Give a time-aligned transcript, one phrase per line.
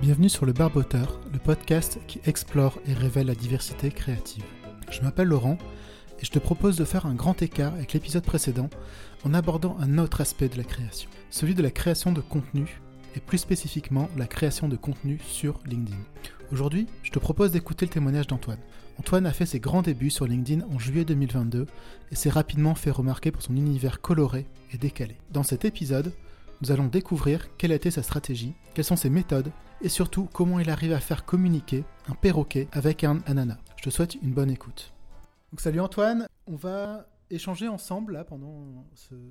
[0.00, 4.44] Bienvenue sur le Barboteur, le podcast qui explore et révèle la diversité créative.
[4.90, 5.58] Je m'appelle Laurent
[6.18, 8.70] et je te propose de faire un grand écart avec l'épisode précédent
[9.26, 12.80] en abordant un autre aspect de la création, celui de la création de contenu
[13.14, 16.00] et plus spécifiquement la création de contenu sur LinkedIn.
[16.50, 18.60] Aujourd'hui, je te propose d'écouter le témoignage d'Antoine.
[18.98, 21.66] Antoine a fait ses grands débuts sur LinkedIn en juillet 2022
[22.10, 25.18] et s'est rapidement fait remarquer pour son univers coloré et décalé.
[25.30, 26.14] Dans cet épisode,
[26.62, 30.60] nous allons découvrir quelle a été sa stratégie, quelles sont ses méthodes et surtout comment
[30.60, 33.58] il arrive à faire communiquer un perroquet avec un ananas.
[33.76, 34.92] Je te souhaite une bonne écoute.
[35.52, 38.86] Donc, salut Antoine, on va échanger ensemble là, pendant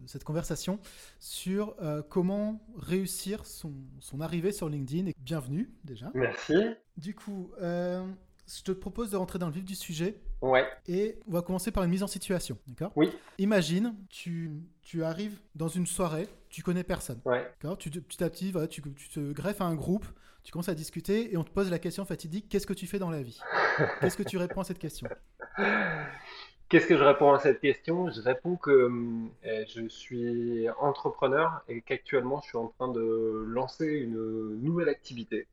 [0.06, 0.80] cette conversation
[1.20, 3.74] sur euh, comment réussir son,
[4.22, 5.08] arrivée sur LinkedIn.
[5.08, 6.10] Et bienvenue déjà.
[6.14, 6.56] Merci.
[6.98, 8.06] Du coup, euh,
[8.48, 10.20] je te propose de rentrer dans le vif du sujet.
[10.42, 10.66] Ouais.
[10.88, 12.94] Et on va commencer par une mise en situation, d'accord?
[12.96, 13.12] Oui.
[13.38, 17.20] Imagine, tu, tu arrives dans une soirée, tu connais personne.
[17.26, 17.52] Ouais.
[17.62, 17.78] D'accord?
[17.78, 20.06] Tu, petit à petit, tu, tu, te greffes à un groupe,
[20.50, 22.98] tu commences à discuter et on te pose la question fatidique qu'est-ce que tu fais
[22.98, 23.40] dans la vie?
[24.02, 25.08] Qu'est-ce que tu réponds à cette question?
[26.70, 28.10] Qu'est-ce que je réponds à cette question?
[28.10, 33.86] Je réponds que euh, je suis entrepreneur et qu'actuellement je suis en train de lancer
[33.86, 35.46] une nouvelle activité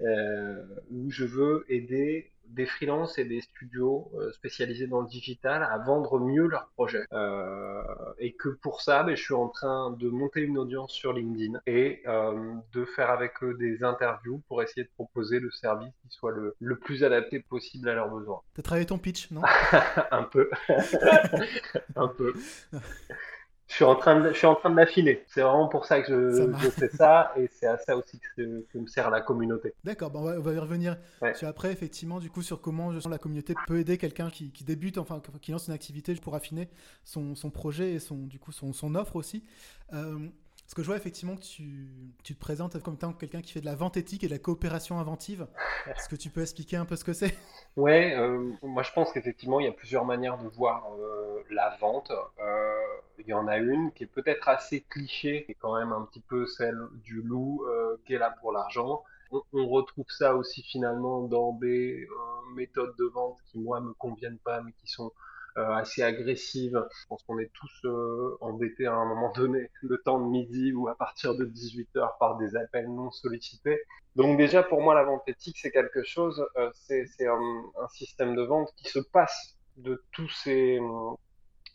[0.00, 0.60] euh,
[0.90, 5.78] où je veux aider des freelances et des studios euh, spécialisés dans le digital à
[5.78, 7.04] vendre mieux leurs projets.
[7.12, 7.82] Euh,
[8.18, 11.60] et que pour ça, ben, je suis en train de monter une audience sur LinkedIn
[11.66, 16.08] et euh, de faire avec eux des interviews pour essayer de proposer le service qui
[16.10, 18.40] soit le, le plus adapté possible à leurs besoins.
[18.54, 19.42] T'as travaillé ton pitch, non?
[20.10, 20.50] Un peu.
[21.96, 22.32] Un peu.
[23.68, 25.24] Je suis en train de, je suis en train de l'affiner.
[25.26, 28.64] C'est vraiment pour ça que je, je fais ça et c'est à ça aussi que,
[28.72, 29.74] que me sert la communauté.
[29.82, 30.96] D'accord, on, va, on, va, y revenir
[31.42, 35.20] après, effectivement, du coup, sur comment la communauté peut aider quelqu'un qui, qui, débute, enfin,
[35.40, 36.68] qui lance une activité pour affiner
[37.04, 39.44] son, son projet et son, du coup, son, son offre aussi.
[39.92, 40.28] Euh,
[40.66, 41.86] parce que je vois effectivement que tu,
[42.24, 44.40] tu te présentes comme étant quelqu'un qui fait de la vente éthique et de la
[44.40, 45.46] coopération inventive.
[45.86, 47.38] Est-ce que tu peux expliquer un peu ce que c'est?
[47.76, 51.76] Ouais, euh, moi je pense qu'effectivement il y a plusieurs manières de voir euh, la
[51.80, 52.10] vente.
[52.40, 52.74] Euh,
[53.20, 56.02] il y en a une qui est peut-être assez cliché, qui est quand même un
[56.02, 57.64] petit peu celle du loup
[58.04, 59.04] qui est là pour l'argent.
[59.30, 62.08] On, on, retrouve ça aussi finalement dans des
[62.56, 65.12] méthodes de vente qui moi me conviennent pas, mais qui sont
[65.56, 66.86] assez agressive.
[67.00, 70.72] Je pense qu'on est tous euh, embêtés à un moment donné, le temps de midi
[70.72, 73.80] ou à partir de 18 heures par des appels non sollicités.
[74.16, 78.34] Donc déjà pour moi la vente éthique c'est quelque chose, euh, c'est un, un, système
[78.34, 80.80] de vente qui se passe de tous ces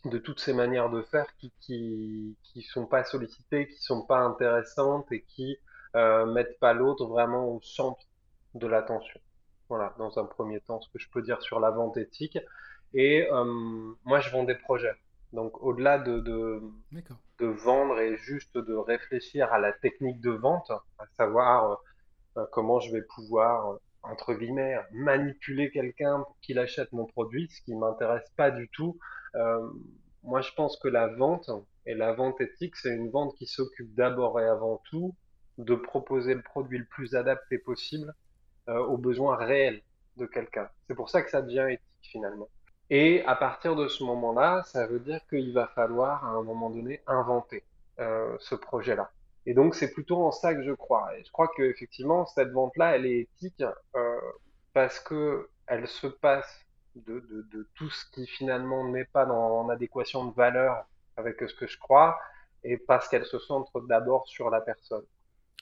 [0.04, 4.18] de toutes ces manières de faire qui qui qui sont pas sollicitées, qui sont pas
[4.18, 5.56] intéressantes et qui
[5.94, 8.02] euh, mettent pas l'autre vraiment au centre
[8.54, 9.20] de l'attention.
[9.68, 12.38] Voilà, dans un premier temps, ce que je peux dire sur la vente éthique.
[12.94, 13.44] Et euh,
[14.04, 14.94] moi, je vends des projets.
[15.32, 16.62] Donc, au-delà de, de,
[17.38, 21.74] de, vendre et juste de réfléchir à la technique de vente, à savoir euh,
[22.38, 27.62] euh, comment je vais pouvoir, entre guillemets, manipuler quelqu'un pour qu'il achète mon produit, ce
[27.62, 28.98] qui m'intéresse pas du tout.
[29.36, 29.66] Euh,
[30.22, 31.50] moi, je pense que la vente
[31.86, 35.14] et la vente éthique, c'est une vente qui s'occupe d'abord et avant tout
[35.58, 38.14] de proposer le produit le plus adapté possible
[38.68, 39.82] euh, aux besoins réels
[40.16, 40.68] de quelqu'un.
[40.86, 42.48] C'est pour ça que ça devient éthique finalement.
[42.94, 46.68] Et à partir de ce moment-là, ça veut dire qu'il va falloir à un moment
[46.68, 47.64] donné inventer
[47.98, 49.10] euh, ce projet-là.
[49.46, 51.16] Et donc c'est plutôt en ça que je crois.
[51.16, 53.64] Et je crois que effectivement cette vente-là, elle est éthique
[53.96, 54.20] euh,
[54.74, 60.26] parce que elle se passe de, tout ce qui finalement n'est pas dans, en adéquation
[60.26, 60.84] de valeur
[61.16, 62.20] avec ce que je crois,
[62.62, 65.04] et parce qu'elle se centre d'abord sur la personne.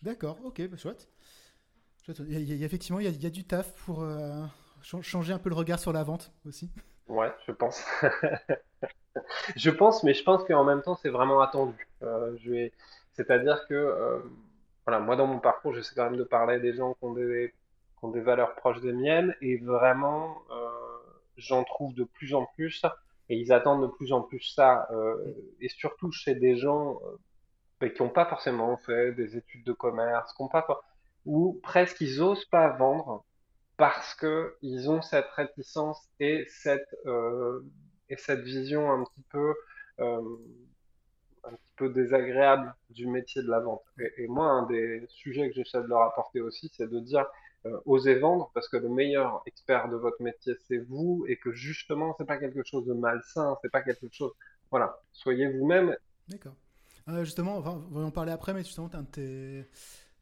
[0.02, 1.08] D'accord, ok, bah, chouette.
[2.08, 4.44] Il y a, effectivement, il y, a, il y, a, du taf pour euh,
[4.82, 6.68] changer un peu le regard sur la vente aussi.
[7.10, 7.84] Ouais, je pense.
[9.56, 11.88] je pense, mais je pense qu'en même temps, c'est vraiment attendu.
[12.04, 12.36] Euh.
[13.14, 14.20] C'est-à-dire que, euh,
[14.86, 17.14] voilà, moi dans mon parcours, j'essaie quand même de parler des gens qui ont
[18.12, 20.68] des, valeurs proches des miennes, et vraiment, euh,
[21.36, 22.80] j'en trouve de plus en plus,
[23.28, 24.88] et ils attendent de plus en plus ça,
[25.60, 27.00] et surtout chez des gens
[27.82, 30.64] euh, qui n'ont pas forcément fait des études de commerce, qui ont pas,
[31.26, 33.24] ou presque ils osent pas vendre
[33.80, 37.62] parce que ils ont cette réticence et cette euh,
[38.10, 39.54] et cette vision un petit peu
[40.00, 40.20] euh,
[41.44, 43.82] un petit peu désagréable du métier de la vente.
[44.18, 47.24] Et, moi, un des sujets que j'essaie de leur apporter aussi, c'est de dire
[47.64, 51.52] euh, osez vendre parce que le meilleur expert de votre métier c'est vous et que
[51.52, 54.32] justement c'est pas quelque chose de malsain, c'est pas quelque chose.
[54.70, 55.96] Voilà, soyez vous-même.
[56.28, 56.54] D'accord.
[57.22, 59.66] Justement, on va en parler après, mais justement, un de tes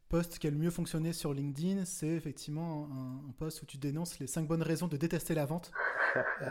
[0.09, 3.77] post qui a le mieux fonctionné sur LinkedIn, c'est effectivement un, un, post où tu
[3.77, 5.71] dénonces les 5 bonnes raisons de détester la vente.
[6.17, 6.49] euh,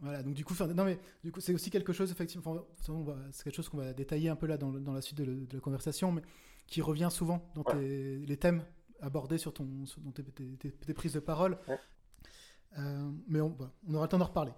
[0.00, 2.66] voilà, donc du coup, non mais du coup, c'est aussi quelque chose effectivement,
[3.32, 5.54] c'est quelque chose qu'on va détailler un peu là dans, dans la suite de, de,
[5.54, 6.22] la conversation, mais
[6.66, 8.62] qui revient souvent dans tes, les thèmes
[9.00, 11.56] aborder sur, ton, dans tes, prises de parole.
[12.76, 13.56] mais on,
[13.88, 14.52] on, aura le temps d'en reparler.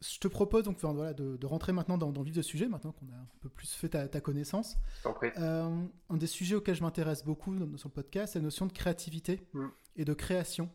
[0.00, 2.92] Je te propose donc voilà, de, rentrer maintenant dans, dans, le vif du sujet, maintenant
[2.92, 4.76] qu'on a un peu plus fait ta, connaissance.
[5.04, 8.72] un des sujets auxquels je m'intéresse beaucoup dans, sur le podcast, c'est la notion de
[8.72, 9.66] créativité mm.
[9.96, 10.68] et de création.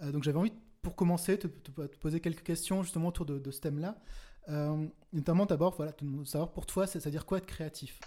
[0.00, 0.52] donc j'avais envie,
[0.82, 3.96] pour commencer, de te, poser quelques questions justement autour de, de ce thème-là.
[4.48, 5.92] Euh, notamment d'abord, voilà,
[6.24, 7.98] savoir pour toi, c'est-à-dire quoi être créatif?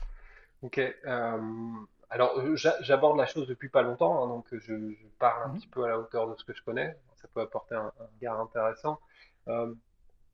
[0.62, 0.80] Ok.
[0.80, 1.72] Euh,
[2.10, 5.56] alors, euh, j'aborde la chose depuis pas longtemps, hein, donc je, parle un mhm.
[5.56, 6.98] petit peu à la hauteur de ce que je connais.
[7.16, 9.00] Ça peut apporter un, regard intéressant.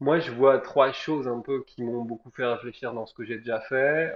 [0.04, 3.24] Moi, je vois trois choses un peu qui m'ont beaucoup fait réfléchir dans ce que
[3.24, 4.14] j'ai déjà fait.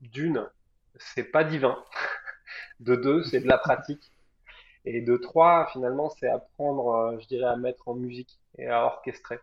[0.00, 0.48] D'une,
[0.96, 1.78] c'est pas divin.
[2.80, 4.12] De deux, c'est de la pratique.
[4.84, 9.38] Et de trois, finalement, c'est apprendre, je dirais, à mettre en musique et à orchestrer.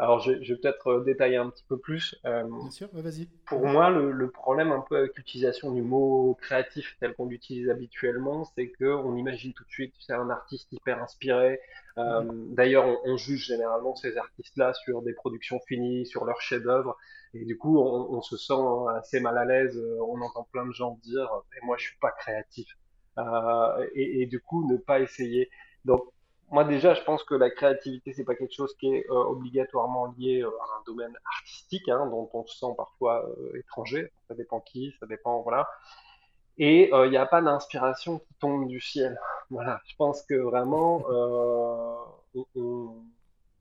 [0.00, 2.18] Alors, je, vais peut-être euh, détailler un petit peu plus.
[2.24, 3.26] Euh, Bien sûr, vas-y.
[3.44, 8.46] Pour moi, le, problème un peu avec l'utilisation du mot créatif tel qu'on l'utilise habituellement,
[8.56, 11.60] c'est qu'on imagine tout de suite, c'est un artiste hyper inspiré.
[11.98, 16.96] Euh, d'ailleurs, on, juge généralement ces artistes-là sur des productions finies, sur leurs chefs-d'œuvre.
[17.34, 18.54] Et du coup, on, se sent
[18.96, 19.78] assez mal à l'aise.
[20.00, 22.74] On entend plein de gens dire "Mais moi, je suis pas créatif."
[23.94, 25.50] et, et, du coup, ne pas essayer.
[25.84, 26.04] Donc,
[26.50, 30.12] moi déjà, je pense que la créativité, c'est pas quelque chose qui est euh, obligatoirement
[30.18, 34.12] lié euh, à un domaine artistique, hein, dont on se sent parfois euh, étranger.
[34.26, 35.68] Ça dépend qui, ça dépend, voilà.
[36.58, 39.18] Et il n'y a pas d'inspiration qui tombe du ciel.
[39.52, 41.02] Voilà, je pense que vraiment,
[42.54, 43.02] on,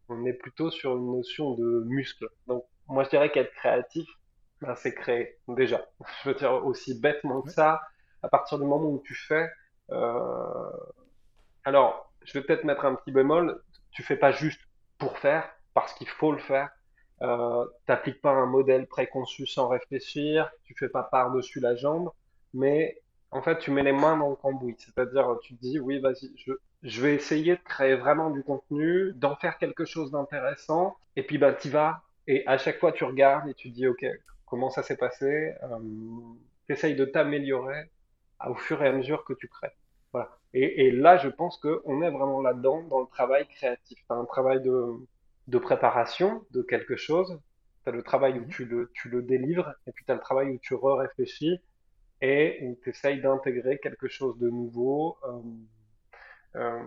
[0.07, 2.27] on, est plutôt sur une notion de muscle.
[2.45, 4.07] Donc, moi, je dirais qu'être créatif,
[4.61, 5.83] ben, c'est créer déjà.
[6.23, 7.81] Je veux dire aussi bêtement que ça.
[8.21, 9.49] À partir du moment où tu fais,
[11.63, 13.61] alors je vais peut-être mettre un petit bémol.
[13.91, 14.61] Tu fais pas juste
[14.99, 16.69] pour faire, parce qu'il faut le faire.
[17.21, 20.49] Euh, T'appliques pas un modèle préconçu sans réfléchir.
[20.63, 22.11] Tu fais pas par-dessus la jambe,
[22.53, 24.75] mais en fait, tu mets les mains dans le cambouis.
[24.77, 26.31] C'est-à-dire, tu te dis, oui, vas-y,
[26.83, 30.95] je, vais essayer de créer vraiment du contenu, d'en faire quelque chose d'intéressant.
[31.15, 32.03] Et puis, ben, tu vas.
[32.27, 34.05] Et à chaque fois, tu regardes et tu dis, OK,
[34.45, 35.53] comment ça s'est passé?
[35.63, 35.79] Euh,
[36.67, 37.89] Tu essayes de t'améliorer
[38.47, 39.73] au fur et à mesure que tu crées.
[40.13, 40.29] Voilà.
[40.53, 43.99] Et, et, là, je pense qu'on est vraiment là-dedans, dans le travail créatif.
[43.99, 44.93] Tu un travail de,
[45.47, 47.39] de, préparation de quelque chose,
[47.83, 48.49] tu as le travail où mhm.
[48.49, 51.59] tu le, tu le délivres, et puis tu as le travail où tu re-réfléchis
[52.21, 55.41] et où tu essayes d'intégrer quelque chose de nouveau, euh,
[56.55, 56.83] euh,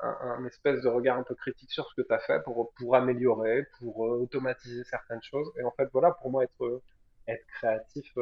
[0.00, 2.72] un, un, espèce de regard un peu critique sur ce que tu as fait pour,
[2.74, 5.50] pour améliorer, pour euh, automatiser certaines choses.
[5.58, 6.82] Et en fait, voilà, pour moi, être,
[7.26, 8.14] être créatif,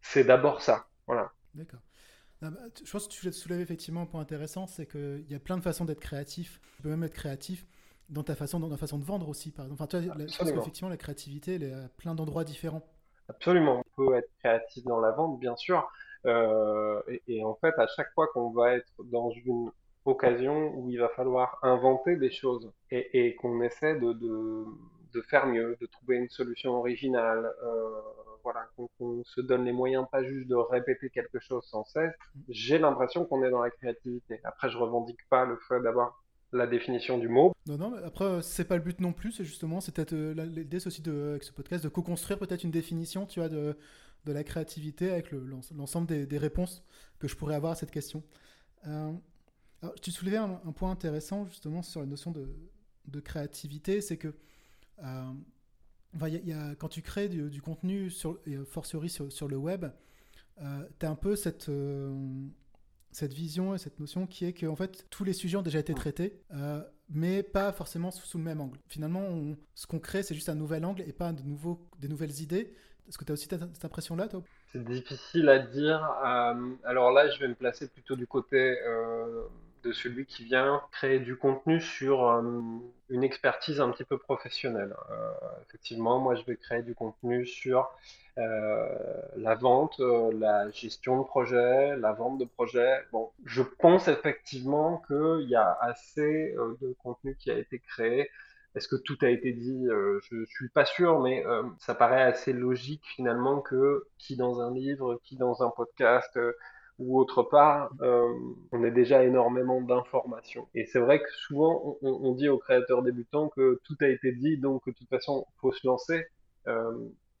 [0.00, 0.86] c'est d'abord ça.
[1.06, 1.30] Voilà.
[1.54, 1.80] D'accord.
[2.40, 2.50] Bah,
[2.84, 5.62] je pense que tu soulèves effectivement un point intéressant, c'est qu'il y a plein de
[5.62, 6.60] façons d'être créatif.
[6.76, 7.66] Tu peux même être créatif
[8.08, 9.82] dans ta façon, dans ta façon de vendre aussi, par exemple.
[9.82, 12.86] Enfin, tu vois, je pense qu'effectivement, la créativité, elle est à plein d'endroits différents.
[13.28, 13.82] Absolument.
[13.96, 15.90] On peut être créatif dans la vente, bien sûr.
[16.26, 19.70] Euh, et, en fait, à chaque fois qu'on va être dans une
[20.04, 24.64] occasion où il va falloir inventer des choses et, et qu'on essaie de, de,
[25.12, 28.00] de, faire mieux, de trouver une solution originale, euh,
[28.76, 32.12] qu'on se donne les moyens pas juste de répéter quelque chose sans cesse,
[32.48, 34.40] j'ai l'impression qu'on est dans la créativité.
[34.44, 36.22] Après, je revendique pas le fait d'avoir
[36.52, 37.52] la définition du mot.
[37.66, 40.34] Non, non, mais après, c'est pas le but non plus, c'est justement, c'est peut-être euh,
[40.46, 43.76] l'idée aussi avec ce podcast de co-construire peut-être une définition, tu vois, de,
[44.24, 46.82] de la créativité avec l'ensemble des, réponses
[47.18, 48.22] que je pourrais avoir à cette question.
[48.86, 49.12] Euh,
[50.00, 52.48] tu soulevais un, point intéressant justement sur la notion de,
[53.06, 54.34] de créativité, c'est que
[55.04, 55.32] euh,
[56.26, 59.86] y a, quand tu crées du, contenu, sur, et fortiori sur, sur le web,
[60.62, 62.12] euh, tu as un peu cette, euh,
[63.12, 65.78] cette vision et cette notion qui est que en fait, tous les sujets ont déjà
[65.78, 68.78] été traités, euh, mais pas forcément sous, le même angle.
[68.88, 71.42] Finalement, ce qu'on crée, c'est juste un nouvel angle et pas de
[71.98, 72.74] des nouvelles idées.
[73.08, 74.42] Est-ce que tu as aussi cette impression-là, toi?
[74.70, 76.02] C'est difficile à dire.
[76.84, 78.76] alors là, je vais me placer plutôt du côté
[79.88, 82.42] de celui qui vient créer du contenu sur euh,
[83.08, 84.94] une expertise un petit peu professionnelle.
[85.10, 85.30] Euh,
[85.66, 87.90] effectivement, moi, je vais créer du contenu sur
[88.36, 88.86] euh,
[89.36, 93.02] la vente, la gestion de projet, la vente de projet.
[93.12, 98.30] Bon, je pense effectivement qu'il y a assez de contenu qui a été créé.
[98.74, 99.86] Est-ce que tout a été dit?
[100.30, 101.42] Je suis pas sûr, mais
[101.78, 106.38] ça paraît assez logique finalement que qui dans un livre, qui dans un podcast,
[106.98, 108.32] ou autre part, euh,
[108.72, 110.66] on a déjà énormément d'informations.
[110.74, 114.32] Et c'est vrai que souvent, on, on, dit aux créateurs débutants que tout a été
[114.32, 116.26] dit, donc de toute façon, faut se lancer.
[116.66, 116.92] Euh,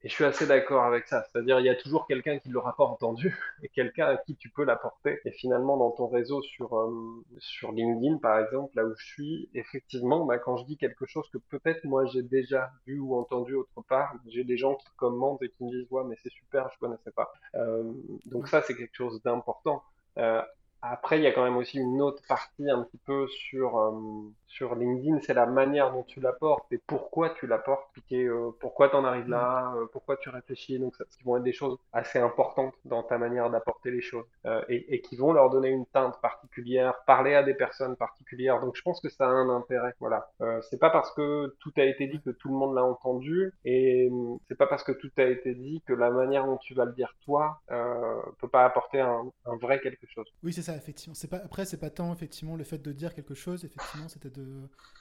[0.04, 1.24] Et je suis assez d'accord avec ça.
[1.24, 4.36] C'est-à-dire, il y a toujours quelqu'un qui ne l'aura pas entendu et quelqu'un à qui
[4.36, 5.20] tu peux l'apporter.
[5.24, 9.48] Et finalement, dans ton réseau sur, euh, sur LinkedIn, par exemple, là où je suis,
[9.54, 13.54] effectivement, bah, quand je dis quelque chose que peut-être moi j'ai déjà vu ou entendu
[13.54, 16.70] autre part, j'ai des gens qui commentent et qui me disent, ouais, mais c'est super,
[16.72, 17.32] je connaissais pas.
[17.56, 17.92] Euh,
[18.26, 19.82] donc ça, c'est quelque chose d'important.
[20.18, 20.42] Euh,
[20.80, 24.30] après, il y a quand même aussi une autre partie un petit peu sur, euh,
[24.48, 28.96] sur LinkedIn, c'est la manière dont tu l'apportes et pourquoi tu l'apportes, euh, pourquoi tu
[28.96, 30.78] en arrives là, euh, pourquoi tu réfléchis.
[30.78, 34.24] Donc, ça, qui vont être des choses assez importantes dans ta manière d'apporter les choses
[34.46, 38.60] euh, et, qui vont leur donner une teinte particulière, parler à des personnes particulières.
[38.60, 39.94] Donc, je pense que ça a un intérêt.
[40.00, 40.30] Voilà.
[40.40, 43.52] Euh, c'est pas parce que tout a été dit que tout le monde l'a entendu
[43.64, 44.10] et
[44.48, 46.92] c'est pas parce que tout a été dit que la manière dont tu vas le
[46.92, 47.60] dire toi
[48.38, 50.26] peut pas apporter un, vrai quelque chose.
[50.42, 51.14] Oui, c'est ça, effectivement.
[51.14, 53.64] C'est pas après, c'est pas tant effectivement le fait de dire quelque chose.
[53.64, 54.30] Effectivement, c'était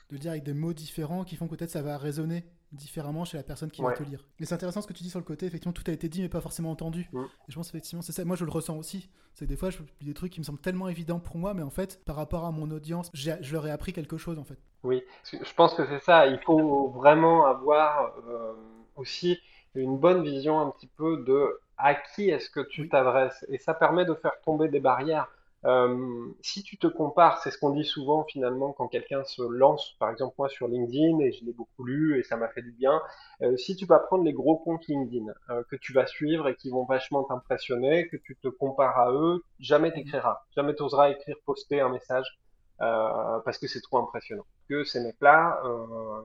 [0.10, 3.38] de dire avec des mots différents qui font que peut-être ça va résonner différemment chez
[3.38, 3.92] la personne qui Ouais.
[3.92, 4.26] va te lire.
[4.40, 6.22] Mais c'est intéressant ce que tu dis sur le côté, effectivement, tout a été dit
[6.22, 7.10] mais pas forcément entendu.
[7.14, 7.20] Mm.
[7.24, 8.26] Et je pense effectivement, c'est ça.
[8.26, 9.10] Moi, je le ressens aussi.
[9.34, 11.54] C'est que des fois, je publie des trucs qui me semblent tellement évidents pour moi,
[11.54, 14.44] mais en fait, par rapport à mon audience, je leur ai appris quelque chose en
[14.44, 14.58] fait.
[14.84, 16.28] Oui, je pense que c'est ça.
[16.28, 18.54] Il faut vraiment avoir euh,
[18.96, 19.38] aussi
[19.76, 23.46] une bonne vision un petit peu de à qui est-ce que tu Oui, t'adresses.
[23.50, 25.28] Et ça permet de faire tomber des barrières.
[25.68, 29.96] Euh, si tu te compares, c'est ce qu'on dit souvent finalement quand quelqu'un se lance,
[30.00, 32.72] par exemple moi sur LinkedIn, et je l'ai beaucoup lu et ça m'a fait du
[32.72, 33.02] bien.
[33.42, 36.56] Euh, si tu vas prendre les gros comptes LinkedIn euh, que tu vas suivre et
[36.56, 41.36] qui vont vachement t'impressionner, que tu te compares à eux, jamais t'écriras, jamais t'oseras écrire,
[41.46, 42.40] poster un message
[42.80, 44.46] parce que c'est trop impressionnant.
[44.70, 45.64] Que ces mecs-là,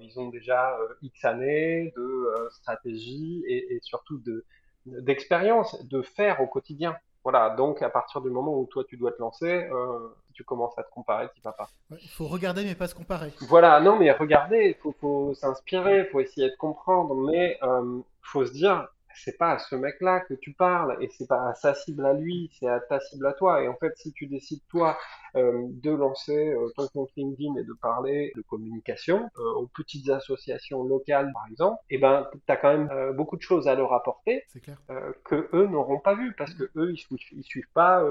[0.02, 4.44] ils ont déjà X années de stratégie et, et surtout de
[4.84, 6.94] d'expérience, de faire au quotidien.
[7.24, 10.76] Voilà, donc à partir du moment où toi tu dois te lancer, euh, tu commences
[10.76, 11.68] à te comparer, tu vas pas.
[11.90, 13.32] Ouais, il faut regarder mais pas se comparer.
[13.42, 18.44] Voilà, non mais regardez, il faut, faut s'inspirer, faut essayer de comprendre, mais euh, faut
[18.44, 21.74] se dire, c'est pas à ce mec-là que tu parles, et c'est pas à sa
[21.74, 23.62] cible à lui, c'est à ta cible à toi.
[23.62, 24.98] Et en fait, si tu décides toi
[25.36, 30.08] euh, de lancer euh, ton compte LinkedIn et de parler de communication euh, aux petites
[30.10, 34.44] associations locales, par exemple, eh ben, t'as quand même beaucoup de choses à leur apporter
[34.62, 34.76] clair.
[35.24, 38.02] que eux n'auront pas vu parce que eux ils suivent, ils suivent pas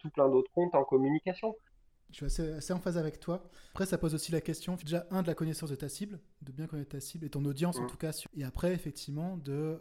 [0.00, 1.54] tout plein d'autres comptes en communication.
[2.12, 3.50] Je suis assez, assez en phase avec toi.
[3.72, 6.52] Après, ça pose aussi la question, déjà, un, de la connaissance de ta cible, de
[6.52, 7.86] bien connaître ta cible et ton audience en Mm.
[7.88, 8.12] tout cas.
[8.36, 9.78] Et après, effectivement, de, euh,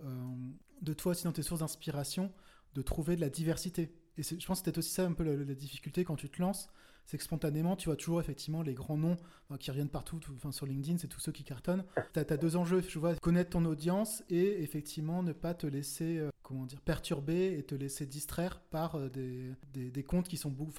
[0.81, 2.31] de toi aussi dans tes sources d'inspiration,
[2.73, 3.93] de trouver de la diversité.
[4.17, 6.41] Et je pense que c'est aussi ça un peu la, la difficulté quand tu te
[6.41, 6.69] lances,
[7.11, 9.17] c'est que spontanément, tu vois toujours effectivement les grands noms
[9.59, 11.83] qui reviennent partout, tout- enfin, sur LinkedIn, c'est tous ceux qui cartonnent.
[12.13, 16.19] Tu as, deux enjeux, je vois, connaître ton audience et effectivement ne pas te laisser,
[16.19, 20.37] euh, comment dire, perturber et te laisser distraire par euh, des, des, des comptes qui
[20.37, 20.71] sont beaucoup,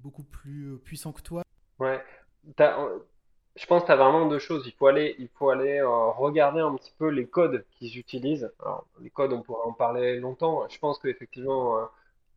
[0.00, 1.42] beaucoup plus euh, puissants que toi.
[1.78, 2.04] Ouais,
[2.44, 4.64] je pense que tu as vraiment deux choses.
[4.66, 8.52] Il faut aller, il faut aller regarder un petit peu les codes qu'ils utilisent.
[8.60, 10.68] Alors, les codes, on pourrait en parler longtemps.
[10.68, 11.88] Je pense qu'effectivement,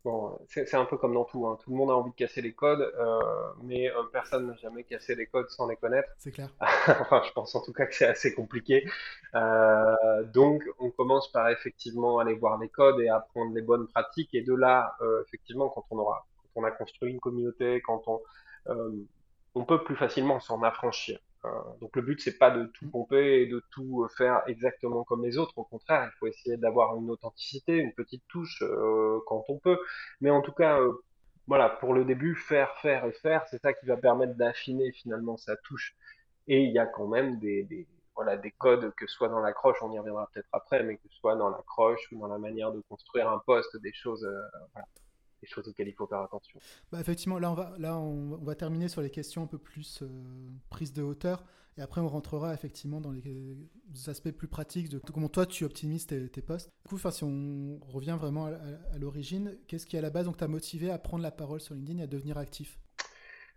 [0.03, 1.57] bon, c'est un peu comme dans tout, hein.
[1.63, 3.19] Tout le monde a envie de casser les codes, euh,
[3.63, 6.09] mais euh, personne n'a jamais cassé les codes sans les connaître.
[6.17, 6.49] C'est clair.
[6.87, 8.85] Enfin, je pense en tout cas que c'est assez compliqué.
[9.35, 14.33] Euh, donc, on commence par effectivement aller voir les codes et apprendre les bonnes pratiques.
[14.33, 18.03] Et de là, euh, effectivement, quand on aura, quand on a construit une communauté, quand
[18.07, 18.21] on,
[18.67, 18.91] euh,
[19.55, 21.19] on peut plus facilement s'en affranchir.
[21.45, 21.49] Euh,
[21.81, 25.37] donc, le but, c'est pas de tout pomper et de tout faire exactement comme les
[25.37, 25.57] autres.
[25.57, 29.79] Au contraire, il faut essayer d'avoir une authenticité, une petite touche euh, quand on peut.
[30.21, 30.93] Mais en tout cas, euh,
[31.47, 35.37] voilà, pour le début, faire, faire et faire, c'est ça qui va permettre d'affiner finalement
[35.37, 35.95] sa touche.
[36.47, 39.77] Et il y a quand même des, voilà, des codes, que ce soit dans l'accroche,
[39.81, 42.71] on y reviendra peut-être après, mais que ce soit dans l'accroche ou dans la manière
[42.71, 44.81] de construire un poste, des choses, euh,
[45.43, 46.59] des choses auxquelles il faut faire attention.
[46.91, 49.57] Bah, effectivement, là, on va, là on, on va terminer sur les questions un peu
[49.57, 50.07] plus euh,
[50.69, 51.43] prises de hauteur.
[51.77, 53.55] Et après, on rentrera effectivement dans les euh,
[54.11, 56.69] aspects plus pratiques de comment toi tu optimises tes, tes posts.
[56.85, 60.29] Du coup, si on revient vraiment à, à- à l'origine, qu'est-ce qui à la base
[60.37, 62.79] t'a motivé à prendre la parole sur LinkedIn et à devenir actif?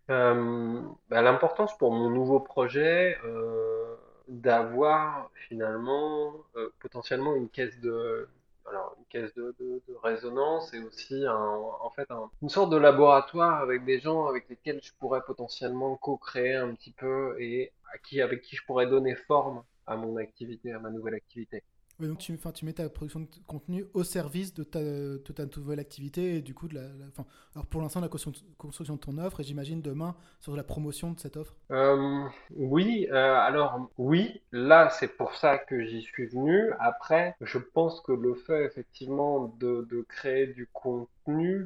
[0.08, 3.96] Euh, bah, l'importance pour mon nouveau projet, euh,
[4.28, 8.28] d'avoir finalement euh, potentiellement une caisse de
[8.68, 13.60] alors une caisse de, de, résonance et aussi en fait un- une sorte de laboratoire
[13.62, 18.20] avec des gens avec lesquels je pourrais potentiellement co-créer un petit peu et à qui
[18.20, 21.62] avec qui je pourrais donner forme à mon activité, à ma nouvelle activité.
[21.98, 25.80] Donc tu, tu mets ta production de contenu au service de ta, de ta nouvelle
[25.80, 27.24] activité et du coup de la, enfin,
[27.54, 31.12] alors pour l'instant la construction construction de ton offre et j'imagine demain sur la promotion
[31.12, 31.54] de cette offre.
[31.70, 32.24] Euh,
[32.54, 36.70] oui, euh, alors oui, là c'est pour ça que j'y suis venu.
[36.78, 41.08] Après, je pense que le fait effectivement de, de créer du contenu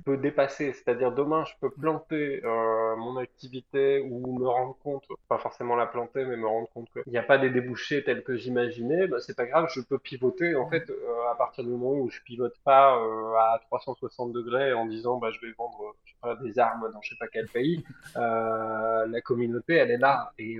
[0.04, 0.72] peut dépasser.
[0.72, 5.86] C'est-à-dire demain, je peux planter euh, mon activité ou me rendre compte, pas forcément la
[5.86, 9.06] planter, mais me rendre compte qu'il n'y a pas des débouchés tels que j'imaginais.
[9.06, 10.54] Bah, c'est pas grave, je peux pivoter.
[10.56, 14.72] En fait, euh, à partir du moment où je pivote pas euh, à 360 degrés
[14.72, 17.28] en disant bah, je vais vendre je sais pas, des armes dans je sais pas
[17.28, 20.32] quel pays, la communauté, elle est là.
[20.38, 20.58] Et,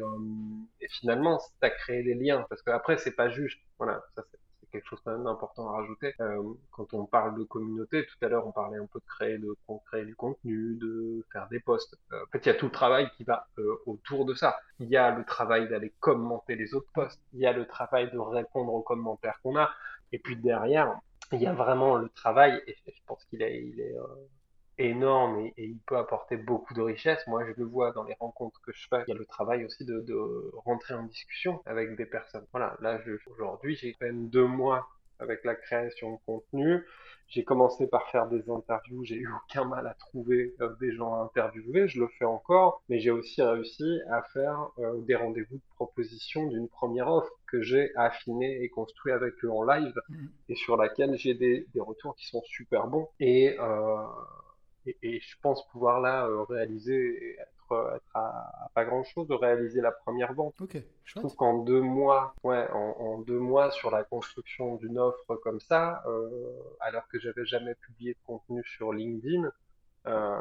[0.81, 2.47] et finalement, ça crée des liens.
[2.49, 3.61] Parce qu'après, c'est pas juste.
[3.79, 4.40] Voilà, ça c'est
[4.71, 6.15] quelque chose d'important à rajouter.
[6.21, 9.39] Euh, quand on parle de communauté, tout à l'heure on parlait un peu de créer,
[9.39, 9.55] de
[9.87, 11.99] créer du contenu, de faire des posts.
[12.13, 14.59] Euh, en fait, il y a tout le travail qui va euh, autour de ça.
[14.79, 17.21] Il y a le travail d'aller commenter les autres posts.
[17.33, 19.71] Il y a le travail de répondre aux commentaires qu'on a.
[20.13, 20.95] Et puis derrière,
[21.33, 22.63] il y a vraiment le travail.
[22.67, 23.95] Et je pense qu'il est, il est
[24.81, 27.27] énorme et, il peut apporter beaucoup de richesse.
[27.27, 29.03] Moi, je le vois dans les rencontres que je fais.
[29.07, 32.47] Il y a le travail aussi de, de rentrer en discussion avec des personnes.
[32.53, 34.89] Voilà, là, aujourd'hui, j'ai peine deux mois
[35.21, 36.85] avec la création de contenu.
[37.29, 41.15] J'ai commencé par faire des interviews, j'ai eu aucun mal à trouver euh, des gens
[41.15, 45.55] à interviewer, je le fais encore, mais j'ai aussi réussi à faire euh, des rendez-vous
[45.55, 50.27] de proposition d'une première offre que j'ai affiné et construit avec eux en live mmh.
[50.49, 53.09] et sur laquelle j'ai des, des, retours qui sont super bons.
[53.21, 53.97] Et euh,
[54.87, 59.81] et, je pense pouvoir là euh, réaliser, être, être à, pas grand chose, de réaliser
[59.81, 60.55] la première vente.
[60.61, 65.37] Ok, je trouve qu'en deux mois, ouais, en, deux mois sur la construction d'une offre
[65.37, 66.31] comme ça, euh,
[66.81, 69.51] alors que j'avais jamais publié de contenu sur LinkedIn,
[70.07, 70.41] euh,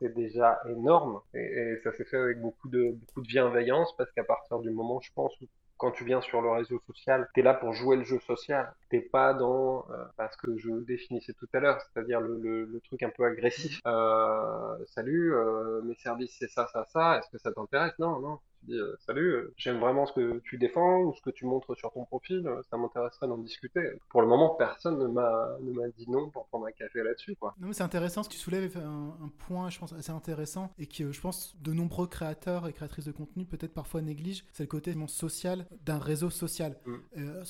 [0.00, 4.10] c'est déjà énorme et, et ça s'est fait avec beaucoup de beaucoup de bienveillance parce
[4.10, 5.46] qu'à partir du moment, je pense, où
[5.78, 8.72] quand tu viens sur le réseau social, tu es là pour jouer le jeu social.
[8.90, 13.10] T'es pas dans euh, ce que je définissais tout à l'heure, c'est-à-dire le, truc un
[13.10, 13.80] peu agressif.
[13.86, 17.18] Euh, salut, euh, mes services c'est ça, ça, ça.
[17.18, 17.98] Est-ce que ça t'intéresse?
[17.98, 18.38] Non, non.
[18.70, 21.92] Euh, salut, euh, j'aime vraiment ce que tu défends ou ce que tu montres sur
[21.92, 22.48] ton profil.
[22.70, 23.80] ça m'intéresserait d'en discuter.
[24.08, 27.54] Pour le moment, personne ne m'a dit non pour prendre un café là-dessus, quoi.
[27.60, 30.70] Non, mais c'est intéressant ce que tu soulèves un, un, point, je pense assez intéressant
[30.78, 34.64] et que je pense de nombreux créateurs et créatrices de contenu peut-être parfois négligent, c'est
[34.64, 36.76] le côté social d'un réseau social.
[36.84, 36.94] Mm.
[37.18, 37.44] Euh,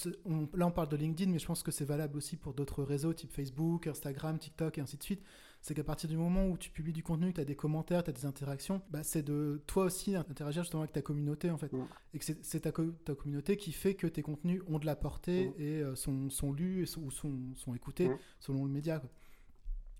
[0.55, 3.13] là, on parle de LinkedIn, mais je pense que c'est valable aussi pour d'autres réseaux
[3.13, 5.23] type Facebook, Instagram, TikTok et ainsi de suite.
[5.67, 8.11] C'est qu'à partir du moment où tu publies du contenu, tu as des commentaires, tu
[8.11, 11.73] as des interactions, bah, c'est de toi aussi interagir justement avec ta communauté en fait.
[11.73, 11.87] Mm.
[12.15, 15.49] Et que c'est ta, ta, communauté qui fait que tes contenus ont de la portée
[15.49, 15.53] mm.
[15.59, 19.03] et euh, sont, sont, lus et sont, ou sont, sont écoutés selon le média.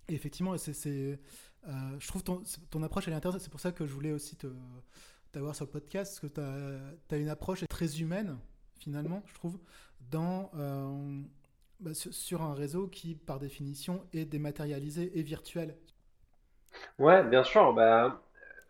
[0.07, 3.41] Et effectivement, c'est, euh, je trouve ton, ton approche elle est intéressante.
[3.41, 4.47] C'est pour ça que je voulais aussi te
[5.33, 8.39] d'avoir sur le podcast, parce que tu as, une approche très humaine,
[8.79, 9.59] finalement, je trouve,
[10.13, 11.23] dans, euh,
[11.81, 15.77] bah, sur un réseau qui, par définition, est dématérialisé et virtuel.
[16.99, 17.73] Ouais, bien sûr.
[17.73, 18.21] Bah,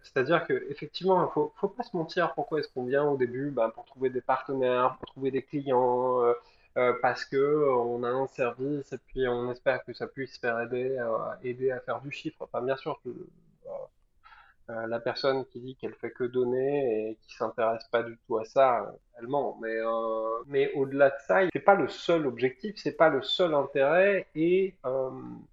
[0.02, 2.34] c'est-à-dire qu'effectivement, il ne faut, pas se mentir.
[2.34, 6.22] Pourquoi est-ce qu'on vient au début bah, Pour trouver des partenaires, pour trouver des clients,
[6.22, 6.32] euh,
[6.76, 10.60] euh, parce que on a un service et puis on espère que ça puisse faire
[10.60, 10.98] aider,
[11.42, 12.48] aider à faire du chiffre.
[12.62, 13.00] Bien sûr,
[14.70, 18.38] euh, la personne qui dit qu'elle fait que donner et qui s'intéresse pas du tout
[18.38, 19.58] à ça, euh, elle ment.
[19.60, 23.54] Mais, euh, mais au-delà de ça, c'est pas le seul objectif, c'est pas le seul
[23.54, 24.26] intérêt.
[24.34, 24.74] Et,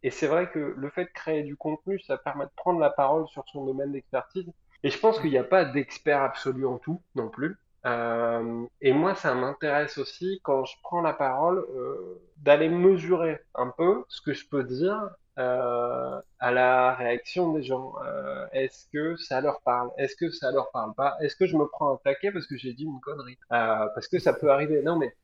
[0.04, 2.90] et c'est vrai que le fait de créer du contenu, ça permet de prendre la
[2.90, 4.52] parole sur son domaine d'expertise.
[4.84, 7.58] Et je pense qu'il n'y a pas d'expert absolu en tout non plus.
[7.86, 13.70] Euh, et moi, ça m'intéresse aussi quand je prends la parole euh, d'aller mesurer un
[13.70, 17.94] peu ce que je peux dire euh, à la réaction des gens.
[18.06, 19.90] Euh, est-ce que ça leur parle?
[19.98, 21.18] Est-ce que ça leur parle pas?
[21.22, 23.38] Est-ce que je me prends un taquet parce que j'ai dit une connerie?
[23.52, 24.82] Euh, Parce que ça peut arriver.
[24.84, 25.16] Non, mais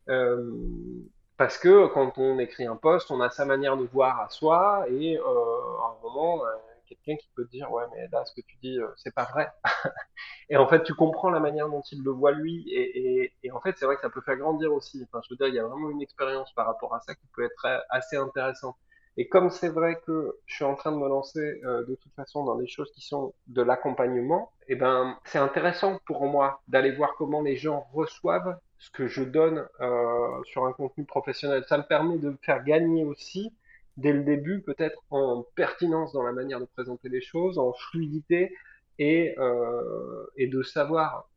[1.37, 4.85] parce que quand on écrit un post, on a sa manière de voir à soi
[4.89, 6.41] et à un moment
[6.87, 9.47] quelqu'un qui peut te dire ouais mais là ce que tu dis c'est pas vrai.
[10.49, 12.67] Et en fait tu comprends la manière dont il le voit lui.
[12.71, 15.01] Et, et, et en fait c'est vrai que ça peut faire grandir aussi.
[15.05, 17.27] Enfin je veux dire il y a vraiment une expérience par rapport à ça qui
[17.35, 18.75] peut être assez intéressante
[19.19, 22.13] et comme c'est vrai que je suis en train de me lancer euh, de toute
[22.13, 26.93] façon dans des choses qui sont de l'accompagnement, eh ben c'est intéressant pour moi d'aller
[26.93, 31.65] voir comment les gens reçoivent ce que je donne euh, sur un contenu professionnel.
[31.67, 33.51] Ça me permet de faire gagner aussi
[33.97, 38.55] dès le début peut-être en pertinence dans la manière de présenter les choses, en fluidité
[38.99, 41.27] et, euh, et de savoir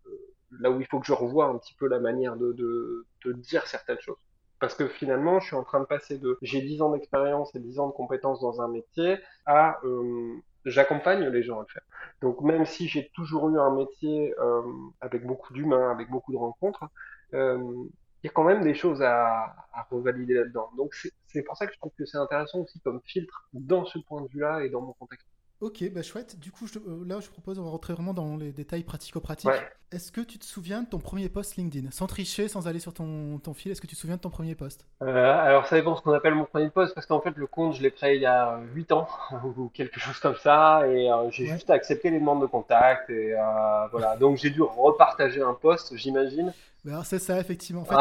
[0.52, 3.98] là où il faut que je revoie un petit peu la manière de dire certaines
[3.98, 4.22] choses.
[4.62, 7.58] Parce que finalement, je suis en train de passer de j'ai 10 ans d'expérience et
[7.58, 11.82] 10 ans de compétences dans un métier à euh, j'accompagne les gens à le faire.
[12.20, 14.62] Donc même si j'ai toujours eu un métier euh,
[15.00, 16.84] avec beaucoup d'humains, avec beaucoup de rencontres,
[17.34, 17.58] euh,
[18.22, 20.70] il y a quand même des choses à, à revalider là-dedans.
[20.76, 20.94] Donc
[21.26, 24.22] c'est pour ça que je trouve que c'est intéressant aussi comme filtre dans ce point
[24.22, 25.26] de vue-là et dans mon contexte.
[25.60, 26.38] Ok, bah chouette.
[26.38, 29.50] Du coup, je, là, je propose, on va rentrer vraiment dans les détails pratico-pratiques.
[29.92, 31.90] Est-ce que tu te souviens de ton premier post LinkedIn?
[31.90, 34.30] Sans tricher, sans aller sur ton, ton fil, est-ce que tu te souviens de ton
[34.30, 34.86] premier post?
[35.02, 37.74] Euh, Alors ça dépend ce qu'on appelle mon premier post, parce qu'en fait le compte
[37.74, 39.08] je l'ai créé il y a 8 ans,
[39.56, 43.34] ou quelque chose comme ça, et euh, j'ai juste accepté les demandes de contact, et
[43.34, 44.16] euh, voilà.
[44.16, 46.52] Donc j'ai dû repartager un post, j'imagine.
[46.88, 47.82] Alors c'est ça, effectivement.
[47.82, 47.94] En fait,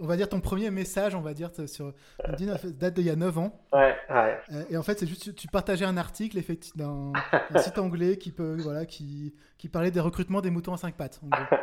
[0.00, 1.92] on va dire ton premier message, on va dire, sur
[2.26, 3.60] LinkedIn, date d'il y a 9 ans.
[3.72, 4.38] Ouais, ouais.
[4.70, 6.40] Et en fait, c'est juste, tu partageais un article
[6.74, 7.12] d'un
[7.58, 11.20] site anglais qui, peut, voilà, qui, qui parlait des recrutements des moutons 5 pattes.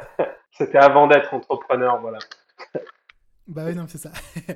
[0.51, 2.19] C'était avant d'être entrepreneur, voilà.
[3.47, 4.11] bah oui, non, c'est ça.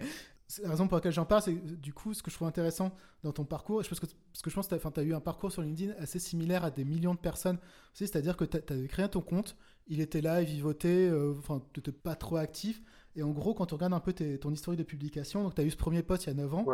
[0.64, 2.92] la raison pour laquelle j'en parle, c'est du coup, ce que je trouve intéressant
[3.24, 5.20] dans ton parcours, je pense que, parce que je pense que tu as, eu un
[5.20, 7.58] parcours sur LinkedIn assez similaire à des millions de personnes.
[7.94, 11.80] C'est-à-dire que tu as, créé ton compte, il était là, il vivotait, euh, enfin, tu
[11.80, 12.82] n'étais pas trop actif.
[13.16, 15.64] Et en gros, quand tu regardes un peu ton historique de publication, donc tu as
[15.64, 16.66] eu ce premier post il y a 9 ans,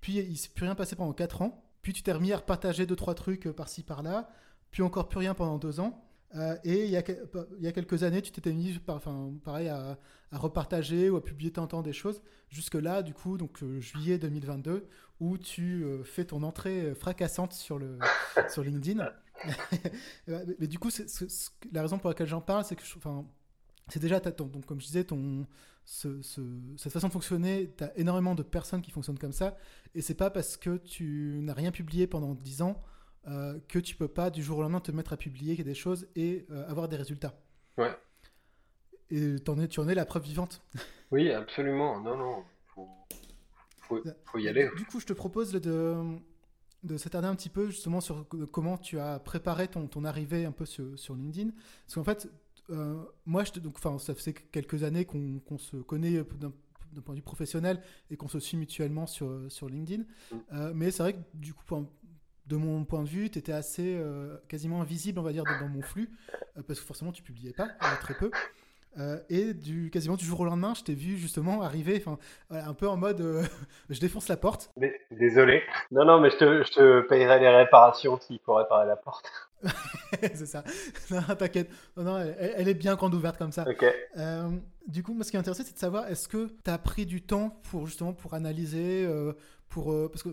[0.00, 2.36] puis il ne s'est plus rien passé pendant 4 ans, puis tu t'es remis à
[2.36, 4.30] repartager 2-3 trucs euh, par-ci par-là,
[4.70, 6.07] puis encore plus rien pendant 2 ans.
[6.34, 7.02] Euh, et il y, a,
[7.58, 9.98] il y, a, quelques années, tu t'étais mis, enfin, pareil, à,
[10.32, 12.22] repartager ou à publier tant temps des choses.
[12.50, 14.86] Jusque là, du coup, donc euh, juillet 2022,
[15.20, 17.78] où tu euh, fais ton entrée fracassante sur
[18.58, 19.10] LinkedIn.
[20.26, 20.90] mais, du coup,
[21.72, 22.82] la raison pour laquelle j'en parle, c'est que,
[23.88, 25.46] c'est déjà donc comme je disais, ton
[25.88, 26.20] ce,
[26.76, 29.56] cette façon de fonctionner, tu as énormément de personnes qui fonctionnent comme ça,
[29.94, 32.82] et c'est pas parce que tu n'as rien publié pendant 10 ans
[33.26, 36.06] euh, que tu peux pas du jour au lendemain te mettre à publier des choses
[36.16, 37.34] et euh, avoir des résultats.
[37.76, 37.94] Ouais.
[39.10, 40.62] Et en es, tu en es la preuve vivante.
[41.10, 41.98] Oui, absolument.
[42.00, 42.86] Non, non, faut,
[43.80, 44.68] faut, faut y aller.
[44.76, 45.96] Du coup, je te propose de,
[46.82, 50.52] de s'attarder un petit peu justement sur comment tu as préparé ton, ton arrivée un
[50.52, 51.48] peu sur, sur LinkedIn.
[51.86, 52.30] Parce qu'en fait,
[52.68, 56.52] euh, moi, je donc, ça fait quelques années qu'on se connaît d'un
[57.02, 60.04] point de vue professionnel et qu'on se suit mutuellement sur, sur LinkedIn.
[60.30, 60.72] Mm.
[60.74, 61.64] mais c'est vrai que du coup,
[62.48, 65.68] de mon point de vue, tu étais assez euh, quasiment invisible, on va dire, dans
[65.68, 66.10] mon flux,
[66.56, 67.68] euh, parce que forcément, tu publiais pas,
[68.00, 68.30] très peu.
[68.98, 72.02] Euh, et du, quasiment du jour au lendemain, je t'ai vu justement arriver,
[72.50, 73.20] un peu en mode
[73.90, 74.70] je défonce la porte.
[75.10, 75.62] Désolé.
[75.92, 79.30] Non, non, mais je te, je te payerai les réparations s'il faut réparer la porte.
[80.22, 80.64] c'est ça.
[81.10, 81.70] Non, t'inquiète.
[81.96, 83.66] Non, elle, est bien grande ouverte comme ça.
[83.68, 83.84] Ok.
[84.86, 87.04] du coup, moi, ce qui est intéressant, c'est de savoir est-ce que tu as pris
[87.04, 89.06] du temps pour justement pour analyser,
[89.68, 90.30] pour parce que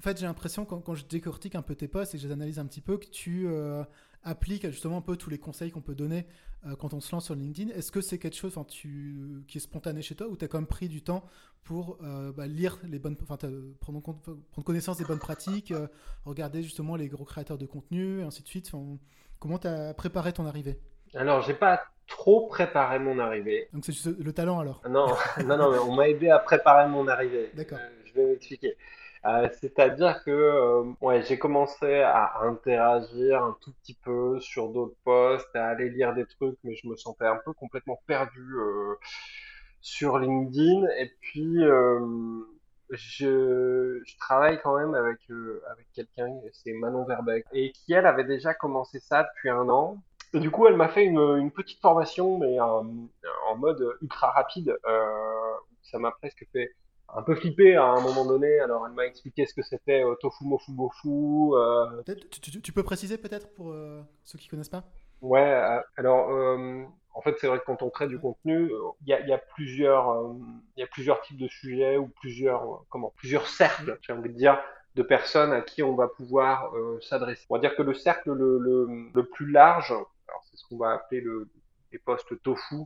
[0.00, 2.26] en fait, j'ai l'impression, quand, quand, je décortique un peu tes posts et que je
[2.26, 3.84] les analyse un petit peu, que tu euh,
[4.24, 6.24] appliques justement un peu tous les conseils qu'on peut donner
[6.66, 7.70] euh, quand on se lance sur LinkedIn.
[7.74, 10.56] Est-ce que c'est quelque chose tu, qui est spontané chez toi ou tu as quand
[10.56, 11.22] même pris du temps
[11.64, 13.36] pour euh, bah, lire les bonnes, enfin,
[13.78, 15.74] prendre, prendre, connaissance des bonnes pratiques,
[16.24, 18.72] regarder justement les gros créateurs de contenu et ainsi de suite?
[19.38, 20.80] Comment tu as préparé ton arrivée?
[21.14, 23.68] Alors, j'ai pas trop préparé mon arrivée.
[23.74, 25.08] Donc, c'est juste le talent alors Non,
[25.44, 27.50] non, non, on m'a aidé à préparer mon arrivée.
[27.54, 27.78] D'accord.
[28.06, 28.78] je vais m'expliquer.
[29.26, 34.96] Euh, c'est-à-dire que euh, ouais, j'ai commencé à interagir un tout petit peu sur d'autres
[35.04, 38.94] posts, à aller lire des trucs, mais je me sentais un peu complètement perdu euh,
[39.82, 40.86] sur LinkedIn.
[40.98, 41.58] Et puis,
[42.90, 45.18] je, travaille quand même avec,
[45.70, 49.98] avec quelqu'un, c'est Manon Verbeck, et qui, elle, avait déjà commencé ça depuis un an.
[50.32, 52.84] Et du coup, elle m'a fait une, petite formation, mais en
[53.56, 54.74] mode ultra rapide.
[55.82, 56.74] ça m'a presque fait
[57.14, 58.58] un peu flippé à un moment donné.
[58.60, 61.08] Alors, elle m'a expliqué ce que c'était euh, tofu, mofu, bofu.
[61.54, 62.02] Euh...
[62.62, 64.84] Tu, peux préciser peut-être pour euh, ceux qui connaissent pas?
[65.20, 66.30] Ouais, euh, alors
[67.12, 68.70] en fait, c'est vrai que quand on crée du contenu,
[69.02, 70.32] il y a, y, a plusieurs,
[70.76, 74.36] il y a plusieurs types de sujets ou plusieurs, comment, plusieurs cercles, j'ai envie de
[74.36, 74.58] dire,
[74.94, 77.44] de personnes à qui on va pouvoir s'adresser.
[77.50, 80.78] On va dire que le cercle le, le, le plus large, alors c'est ce qu'on
[80.78, 81.48] va appeler le,
[81.92, 82.76] les postes tofu,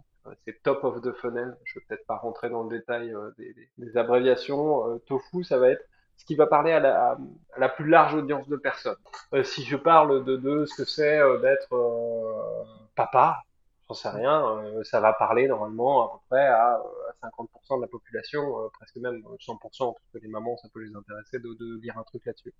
[0.44, 1.56] c'est top of the funnel.
[1.64, 3.30] Je vais peut-être pas rentrer dans le détail euh,
[3.78, 4.90] des, abréviations.
[4.90, 5.84] Euh, tofu, ça va être
[6.16, 7.18] ce qui va parler à
[7.56, 8.96] la, plus large audience de personnes.
[9.32, 11.74] Euh, si je parle de, de ce que c'est d'être
[12.94, 13.42] papa,
[13.88, 16.80] j'en sais rien, ça va parler normalement à peu près à,
[17.22, 21.38] 50% de la population, presque même 100%, parce que les mamans, ça peut les intéresser
[21.38, 22.52] de, de lire un truc là-dessus.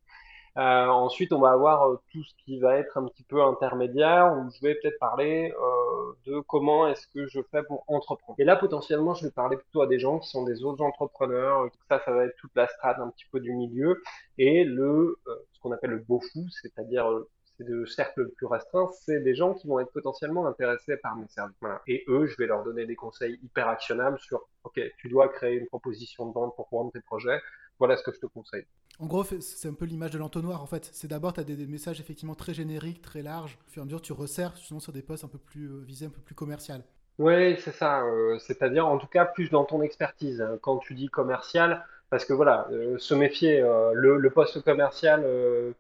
[0.57, 4.33] Euh, ensuite, on va avoir euh, tout ce qui va être un petit peu intermédiaire,
[4.37, 8.39] où je vais peut-être parler euh, de comment est-ce que je fais pour entreprendre.
[8.39, 11.69] Et là, potentiellement, je vais parler plutôt à des gens qui sont des autres entrepreneurs.
[11.89, 14.01] Ça, ça va être toute la strate un petit peu du milieu.
[14.39, 15.19] Et le,
[15.53, 17.09] ce qu'on appelle le beau fou, c'est-à-dire
[17.57, 21.17] c'est le cercle le plus restreint, c'est des gens qui vont être potentiellement intéressés par
[21.17, 21.57] mes services.
[21.61, 21.83] Voilà.
[21.87, 25.59] Et eux, je vais leur donner des conseils hyper actionnables sur, OK, tu dois créer
[25.59, 27.41] une proposition de vente pour vendre tes projets.
[27.79, 28.65] Voilà ce que je te conseille.
[29.01, 30.89] En gros, c'est un peu l'image de l'entonnoir en fait.
[30.93, 33.59] C'est d'abord, tu as des, messages effectivement très génériques, très larges.
[33.67, 35.83] Au fur et à mesure, tu resserres justement sur des postes un peu plus euh,
[35.85, 36.85] visés, un peu plus commercial.
[37.19, 38.05] Oui, c'est ça.
[38.05, 40.45] Euh, c'est-à-dire, en tout cas, plus dans ton expertise.
[40.63, 45.27] Quand tu dis commercial, parce que voilà, euh, se méfier, le, le, poste commercial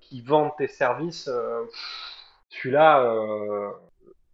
[0.00, 1.30] qui vend tes services,
[2.48, 3.08] celui-là,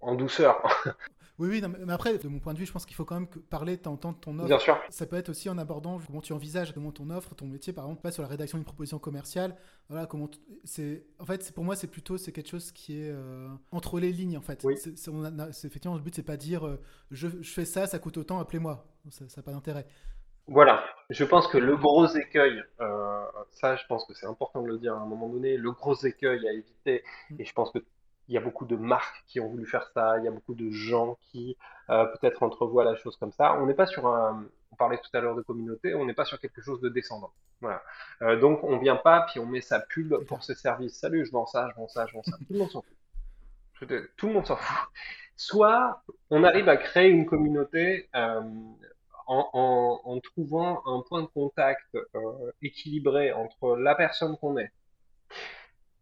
[0.01, 0.63] en douceur.
[1.41, 3.27] Oui, oui, mais après, de mon point de vue, je pense qu'il faut quand même
[3.49, 4.45] parler de ton offre.
[4.45, 4.79] Bien sûr.
[4.91, 7.87] Ça peut être aussi en abordant comment tu envisages comment ton offre, ton métier, par
[7.87, 9.57] exemple, pas sur la rédaction d'une proposition commerciale.
[9.89, 10.29] Voilà, comment
[10.65, 11.07] c'est.
[11.19, 14.37] En fait, pour moi, c'est plutôt c'est quelque chose qui est euh, entre les lignes,
[14.37, 14.61] en fait.
[14.65, 14.77] Oui.
[14.77, 16.79] C'est, effectivement, le but, c'est pas dire euh,
[17.11, 18.87] je, fais ça, ça coûte autant, appelez-moi.
[19.09, 19.87] Ça n'a pas d'intérêt.
[20.51, 24.67] Voilà, je pense que le gros écueil, euh, ça je pense que c'est important de
[24.67, 27.05] le dire à un moment donné, le gros écueil à éviter,
[27.39, 27.79] et je pense que
[28.27, 30.55] il y a beaucoup de marques qui ont voulu faire ça, il y a beaucoup
[30.55, 31.57] de gens qui
[31.89, 33.55] euh, peut-être entrevoient la chose comme ça.
[33.61, 36.25] On n'est pas sur un, on parlait tout à l'heure de communauté, on n'est pas
[36.25, 37.33] sur quelque chose de descendant.
[37.61, 37.83] Voilà.
[38.23, 40.99] Euh, donc on vient pas puis on met sa pub pour ses services.
[40.99, 42.37] Salut, je vends ça, je vends ça, je vends ça.
[42.39, 43.89] Tout le monde s'en fout.
[44.17, 44.89] Tout le monde s'en fout.
[45.37, 48.11] Soit on arrive à créer une communauté
[49.31, 54.73] en, trouvant un point de contact euh, équilibré entre la personne qu'on est,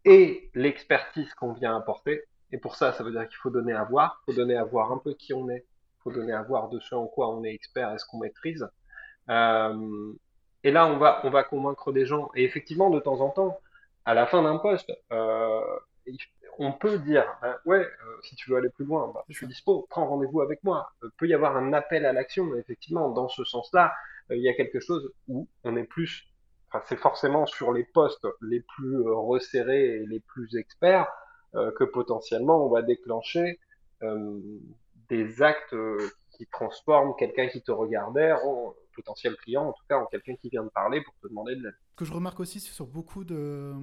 [0.05, 2.23] et l'expertise qu'on vient apporter.
[2.51, 4.63] Et pour ça, ça veut dire qu'il faut donner à voir, il faut donner à
[4.63, 7.29] voir un peu qui on est, il faut donner à voir de ce en quoi
[7.29, 8.67] on est expert et ce qu'on maîtrise.
[9.29, 10.13] Euh,
[10.63, 12.31] et là, on va, on va convaincre des gens.
[12.35, 13.59] Et effectivement, de temps en temps,
[14.05, 15.61] à la fin d'un poste, euh,
[16.59, 19.47] on peut dire, ben, ouais, euh, si tu veux aller plus loin, bah, je suis
[19.47, 20.91] dispo, prends rendez-vous avec moi.
[21.03, 22.55] Il peut y avoir un appel à l'action.
[22.55, 23.93] Effectivement, dans ce sens-là,
[24.29, 26.29] il y a quelque chose où on est plus
[26.85, 31.07] c'est forcément sur les postes les plus euh, resserrés et les plus experts
[31.55, 33.59] euh, que potentiellement on va déclencher
[34.03, 34.39] euh,
[35.09, 35.75] des actes
[36.31, 40.49] qui transforment quelqu'un qui te regardait en potentiel client, en tout cas en quelqu'un qui
[40.49, 41.75] vient de parler pour te demander de l'aide.
[41.91, 43.73] Ce que je remarque aussi sur beaucoup de,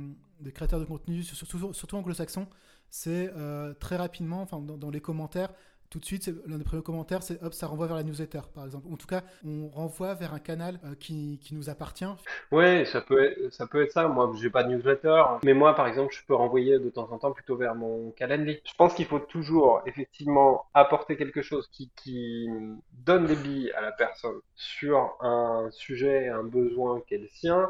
[0.54, 2.46] créateurs de contenu, surtout, surtout anglo-saxons,
[2.90, 3.32] c'est
[3.80, 5.50] très rapidement, enfin dans, les commentaires,
[5.90, 8.64] tout de suite, l'un des premiers commentaires, c'est hop, ça renvoie vers la newsletter, par
[8.64, 8.86] exemple.
[8.90, 12.04] En tout cas, on renvoie vers un canal euh, qui, qui, nous appartient.
[12.50, 13.66] Oui, ça peut être ça.
[13.66, 14.08] Peut être ça.
[14.08, 17.32] Moi, pas de newsletter, mais moi, par exemple, je peux renvoyer de temps en temps
[17.32, 18.60] plutôt vers mon calendrier.
[18.64, 22.48] Je pense qu'il faut toujours, effectivement, apporter quelque chose qui, qui
[22.92, 27.68] donne des billes à la personne sur un sujet, un besoin qu'elle est sien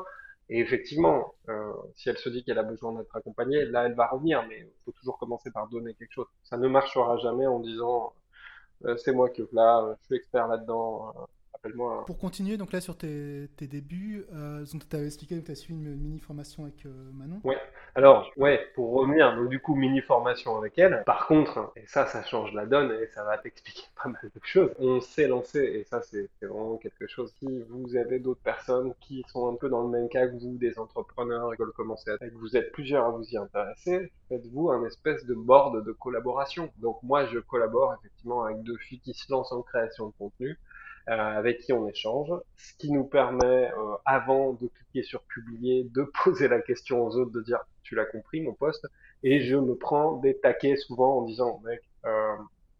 [0.49, 4.07] et effectivement, euh, si elle se dit qu'elle a besoin d'être accompagnée, là, elle va
[4.07, 6.27] revenir, mais il faut toujours commencer par donner quelque chose.
[6.45, 8.13] Ça ne marchera jamais en disant
[8.85, 11.21] euh, c'est moi qui là, je suis expert là-dedans, euh,
[11.65, 12.05] Hein.
[12.07, 15.79] Pour continuer, donc là sur tes, débuts, euh, tu avais expliqué que tu as suivi
[15.79, 17.41] une, mini formation avec euh, Manon.
[17.45, 17.59] Ouais,
[17.97, 21.03] alors, ouais, pour revenir, donc du coup, mini formation avec elle.
[21.07, 24.41] Par contre, et ça, ça change la donne et ça va t'expliquer pas mal de
[24.43, 24.71] choses.
[24.79, 27.33] On s'est lancé, et ça, c'est vraiment quelque chose.
[27.39, 30.59] Si vous avez d'autres personnes qui sont un peu dans le même cas que vous,
[30.59, 34.85] des entrepreneurs, et que commencer que vous êtes plusieurs à vous y intéresser, faites-vous un
[34.85, 36.71] espèce de board de collaboration.
[36.77, 40.59] Donc, moi, je collabore effectivement avec deux filles qui se lancent en création de contenu.
[41.09, 45.85] Euh, avec qui on échange, ce qui nous permet, euh, avant de cliquer sur publier,
[45.95, 48.89] de poser la question aux autres, de dire tu l'as compris mon poste,
[49.23, 52.35] et je me prends des taquets souvent en disant mec, euh,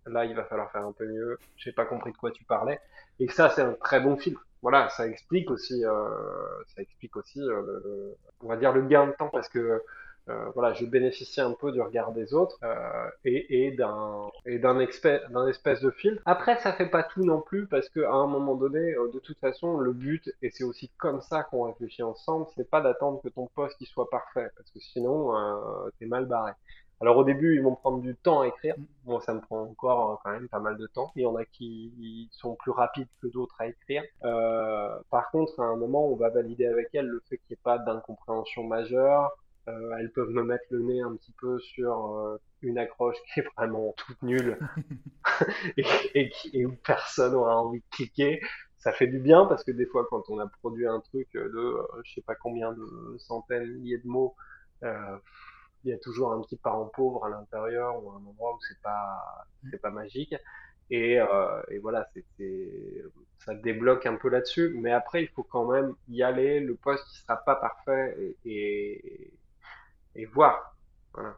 [0.07, 2.81] là il va falloir faire un peu mieux, j'ai pas compris de quoi tu parlais,
[3.21, 4.45] et ça c'est un très bon filtre.
[4.61, 7.41] Voilà, ça explique aussi, ça explique aussi,
[8.41, 9.29] on va dire le gain de temps.
[9.29, 9.85] Parce que
[10.29, 14.59] euh, voilà, je bénéficie un peu du regard des autres euh, et, et d'un et
[14.59, 16.21] d'un d'un espèce de fil.
[16.25, 19.19] Après, ça fait pas tout non plus parce que à un moment donné, euh, de
[19.21, 23.21] toute façon, le but et c'est aussi comme ça qu'on réfléchit ensemble, c'est pas d'attendre
[23.23, 26.53] que ton poste il soit parfait parce que sinon euh, t'es mal barré.
[27.01, 28.75] Alors au début, ils vont prendre du temps à écrire.
[29.05, 31.13] Moi, ça me prend encore euh, quand même pas mal de temps.
[31.15, 34.03] Il y en a qui sont plus rapides que d'autres à écrire.
[34.25, 37.55] Euh, par contre, à un moment, on va valider avec elles le fait qu'il n'y
[37.55, 39.31] ait pas d'incompréhension majeure,
[39.69, 43.41] euh, elles peuvent me mettre le nez un petit peu sur euh, une accroche qui
[43.41, 44.59] est vraiment toute nulle
[45.77, 48.41] et, et, où personne aura envie de cliquer.
[48.79, 51.59] Ça fait du bien parce que des fois, quand on a produit un truc de
[51.59, 54.37] euh, je sais pas combien de centaines, milliers de mots,
[54.83, 58.81] il y a toujours un petit parent pauvre à l'intérieur ou un endroit où c'est
[58.83, 60.35] pas c'est pas magique.
[60.91, 63.03] Et, euh, et, voilà, c'est,
[63.39, 64.77] ça débloque un peu là-dessus.
[64.81, 66.61] Mais après, il faut quand même y aller.
[66.61, 69.33] Le poste qui sera pas parfait et,
[70.17, 70.77] et, voir.
[71.15, 71.37] Voilà.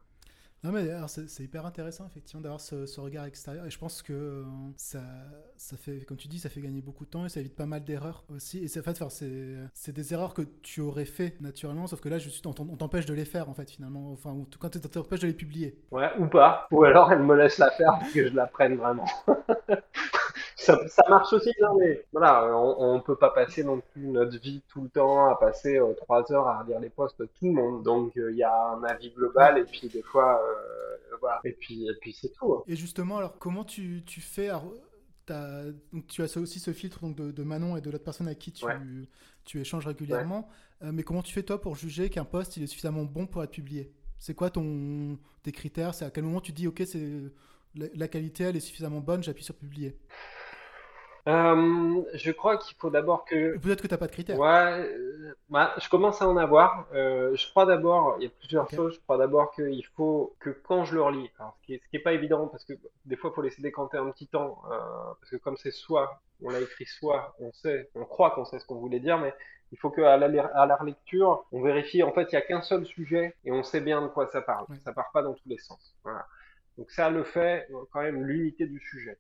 [0.65, 4.45] Non mais c'est hyper intéressant effectivement d'avoir ce, regard extérieur et je pense que euh,
[4.77, 5.01] ça,
[5.57, 7.67] ça fait, comme tu dis, ça fait gagner beaucoup de temps et ça évite pas
[7.67, 8.65] mal d'erreurs aussi.
[8.65, 9.01] Et c'est en fait,
[9.73, 13.07] c'est des erreurs que tu aurais fait naturellement, sauf que là, je suis, on t'empêche
[13.07, 14.11] de les faire en fait finalement.
[14.11, 15.81] Enfin, quand tu t'empêches de les publier.
[15.93, 16.67] Ouais, ou pas.
[16.73, 19.07] Ou alors elle me laisse la faire pour que je la prenne vraiment.
[20.59, 24.37] ça, ça, marche aussi, non, mais voilà, on, on peut pas passer non plus notre
[24.41, 27.47] vie tout le temps à passer euh, trois heures à relire les posts de tout
[27.47, 27.85] le monde.
[27.85, 31.41] Donc euh, il y a un avis global et puis des fois, euh, voilà.
[31.45, 32.55] Et puis, et puis c'est tout.
[32.55, 32.65] Hein.
[32.67, 34.51] Et justement, alors comment tu, tu fais
[35.29, 38.51] donc, tu as aussi ce filtre donc, de, Manon et de l'autre personne avec qui
[38.51, 38.65] tu,
[39.45, 40.49] tu échanges régulièrement.
[40.81, 43.51] mais comment tu fais toi pour juger qu'un post il est suffisamment bon pour être
[43.51, 43.93] publié?
[44.19, 45.95] C'est quoi ton, tes critères?
[45.95, 47.31] C'est à quel moment tu dis ok c'est
[47.75, 49.99] la, qualité, elle est suffisamment bonne, j'appuie sur publier?
[51.29, 53.59] Euh, je crois qu'il faut d'abord que.
[53.59, 54.39] Peut-être que tu n'as pas de critères.
[54.39, 56.87] Ouais, euh, bah, je commence à en avoir.
[56.95, 58.95] Euh, je crois d'abord, il y a plusieurs choses.
[58.95, 61.89] Je crois d'abord qu'il faut que quand je le relis, alors, ce qui est, ce
[61.91, 62.73] qui est pas évident parce que
[63.05, 64.63] des fois il faut laisser décanter un petit temps,
[65.21, 68.59] parce que comme c'est soit, on l'a écrit soit, on sait, on croit qu'on sait
[68.59, 69.35] ce qu'on voulait dire, mais
[69.71, 72.03] il faut qu'à la, à la lecture, on vérifie.
[72.03, 74.41] En fait, il y a qu'un seul sujet et on sait bien de quoi ça
[74.41, 74.67] parle.
[74.83, 75.95] Ça part pas dans tous les sens.
[76.05, 76.25] Voilà.
[76.79, 79.19] Donc ça le fait quand même l'unité du sujet.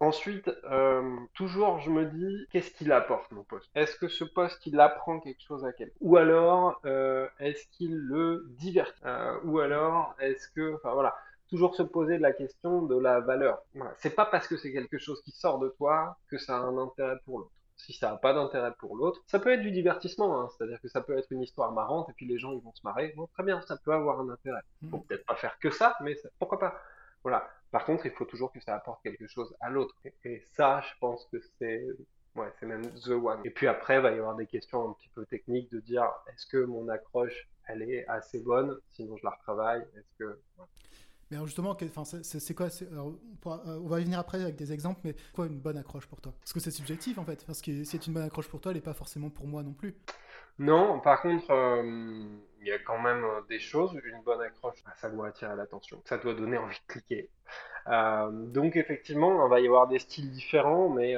[0.00, 3.70] Ensuite, euh, toujours, je me dis, qu'est-ce qu'il apporte, mon poste?
[3.74, 5.94] Est-ce que ce poste, il apprend quelque chose à quelqu'un?
[6.00, 10.74] Ou alors, euh, est-ce qu'il le divertit euh, Ou alors, est-ce que...
[10.76, 11.14] Enfin, voilà.
[11.50, 13.60] Toujours se poser la question de la valeur.
[13.74, 13.92] Voilà.
[13.98, 16.78] C'est pas parce que c'est quelque chose qui sort de toi que ça a un
[16.78, 19.22] intérêt pour l'autre si ça n'a pas d'intérêt pour l'autre.
[19.26, 22.12] Ça peut être du divertissement, hein, c'est-à-dire que ça peut être une histoire marrante et
[22.12, 23.14] puis les gens ils vont se marrer.
[23.16, 24.60] Bon, très bien, ça peut avoir un intérêt.
[24.90, 25.04] Faut mmh.
[25.04, 26.78] peut-être pas faire que ça, mais pourquoi pas?
[27.22, 27.48] Voilà.
[27.70, 29.94] Par contre, il faut toujours que ça apporte quelque chose à l'autre.
[30.24, 31.86] Et, ça, je pense que c'est
[32.34, 33.40] ouais, c'est même the one.
[33.44, 36.08] Et puis après, il va y avoir des questions un petit peu techniques de dire
[36.32, 39.86] est-ce que mon accroche, elle est assez bonne, sinon je la retravaille.
[39.96, 40.40] Est-ce que
[41.30, 41.76] mais alors justement,
[42.22, 43.12] c'est quoi euh,
[43.44, 46.34] on, va y venir après avec des exemples, mais quoi une bonne accroche pour toi?
[46.40, 47.46] Parce que c'est subjectif en fait.
[47.46, 49.62] Parce que si c'est une bonne accroche pour toi, elle n'est pas forcément pour moi
[49.62, 49.94] non plus.
[50.58, 52.24] Non, par contre, euh,
[52.60, 53.98] il y a quand même euh, des choses.
[54.04, 57.30] Une bonne accroche, bah, ça doit attirer l'attention, ça doit donner envie de cliquer.
[57.86, 61.16] donc effectivement, il va y avoir des styles différents, mais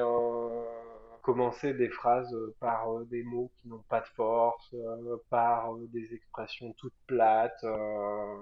[1.22, 5.74] commencer des phrases euh, par euh, des mots qui n'ont pas de force, euh, par
[5.92, 7.64] des expressions toutes plates.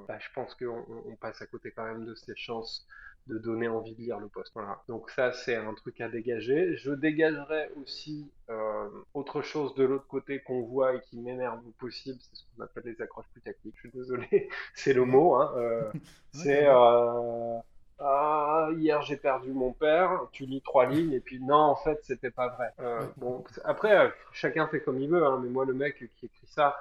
[0.08, 2.86] Bah, je pense qu'on on passe à côté quand même de ces chances
[3.26, 4.52] de donner envie de lire le poste.
[4.54, 4.83] Voilà.
[4.88, 6.76] Donc ça, c'est un truc à dégager.
[6.76, 11.70] Je dégagerai aussi euh, autre chose de l'autre côté qu'on voit et qui m'énerve au
[11.78, 13.74] possible, c'est ce qu'on appelle les accroches plus tactiques.
[13.76, 15.35] Je suis désolé, c'est le mot.
[15.37, 15.52] Hein.
[15.56, 15.90] Euh,
[16.33, 17.59] c'est euh,
[17.98, 22.00] ah, hier j'ai perdu mon père, tu lis trois lignes et puis non, en fait,
[22.02, 22.72] c'était pas vrai.
[23.18, 26.76] Bon, après, chacun fait comme il veut, hein, mais moi, le mec qui écrit ça,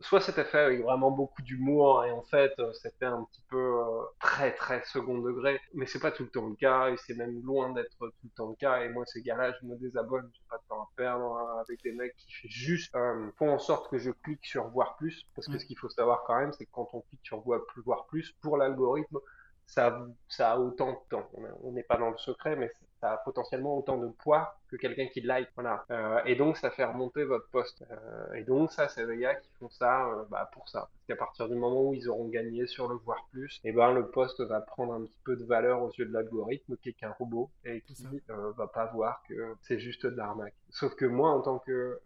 [0.00, 3.80] soit c'était fait avec vraiment beaucoup d'humour et en fait, euh, c'était un petit peu
[4.20, 7.42] très très second degré, mais c'est pas tout le temps le cas et c'est même
[7.42, 8.82] loin d'être tout le temps le cas.
[8.82, 11.82] Et moi, ces gars-là, je me désabonne, j'ai pas de temps à perdre hein, avec
[11.82, 12.96] des mecs qui font juste,
[13.38, 16.24] font en sorte que je clique sur voir plus, parce que ce qu'il faut savoir
[16.26, 19.18] quand même, c'est que quand on clique sur voir plus, voir plus, pour l'algorithme,
[19.66, 21.28] ça, ça a autant de temps.
[21.62, 22.70] On n'est pas dans le secret, mais
[23.06, 25.48] ça a potentiellement autant de poids que quelqu'un qui like.
[25.54, 25.84] Voilà.
[25.90, 27.84] Euh, et donc, ça fait remonter votre poste.
[27.90, 30.80] Euh, et donc, ça, c'est des gars qui font ça euh, bah, pour ça.
[30.92, 33.72] Parce qu'à partir du moment où ils auront gagné sur le voir plus, et eh
[33.72, 36.88] ben, le poste va prendre un petit peu de valeur aux yeux de l'algorithme, qui
[36.88, 40.54] est qu'un robot, et qui va pas voir que c'est juste de l'arnaque.
[40.70, 42.00] Sauf que moi, en tant que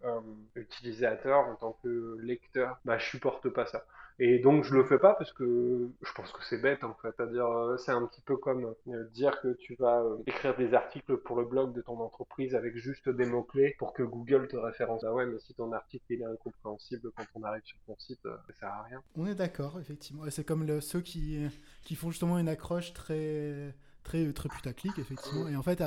[0.55, 3.83] utilisateur, en tant que lecteur, bah, je supporte pas ça.
[4.23, 7.19] Et donc je le fais pas parce que je pense que c'est bête en fait.
[7.19, 10.55] à dire euh, c'est un petit peu comme euh, dire que tu vas euh, écrire
[10.55, 14.03] des articles pour le blog de ton entreprise avec juste des mots clés pour que
[14.03, 15.03] Google te référence.
[15.03, 18.19] Ah ouais, mais si ton article il est incompréhensible quand on arrive sur ton site,
[18.21, 19.01] ça sert à rien.
[19.15, 20.21] On est d'accord, effectivement.
[20.29, 21.43] C'est comme ceux qui
[21.81, 25.47] qui font justement une accroche très très très putaclic effectivement.
[25.47, 25.81] Et en fait,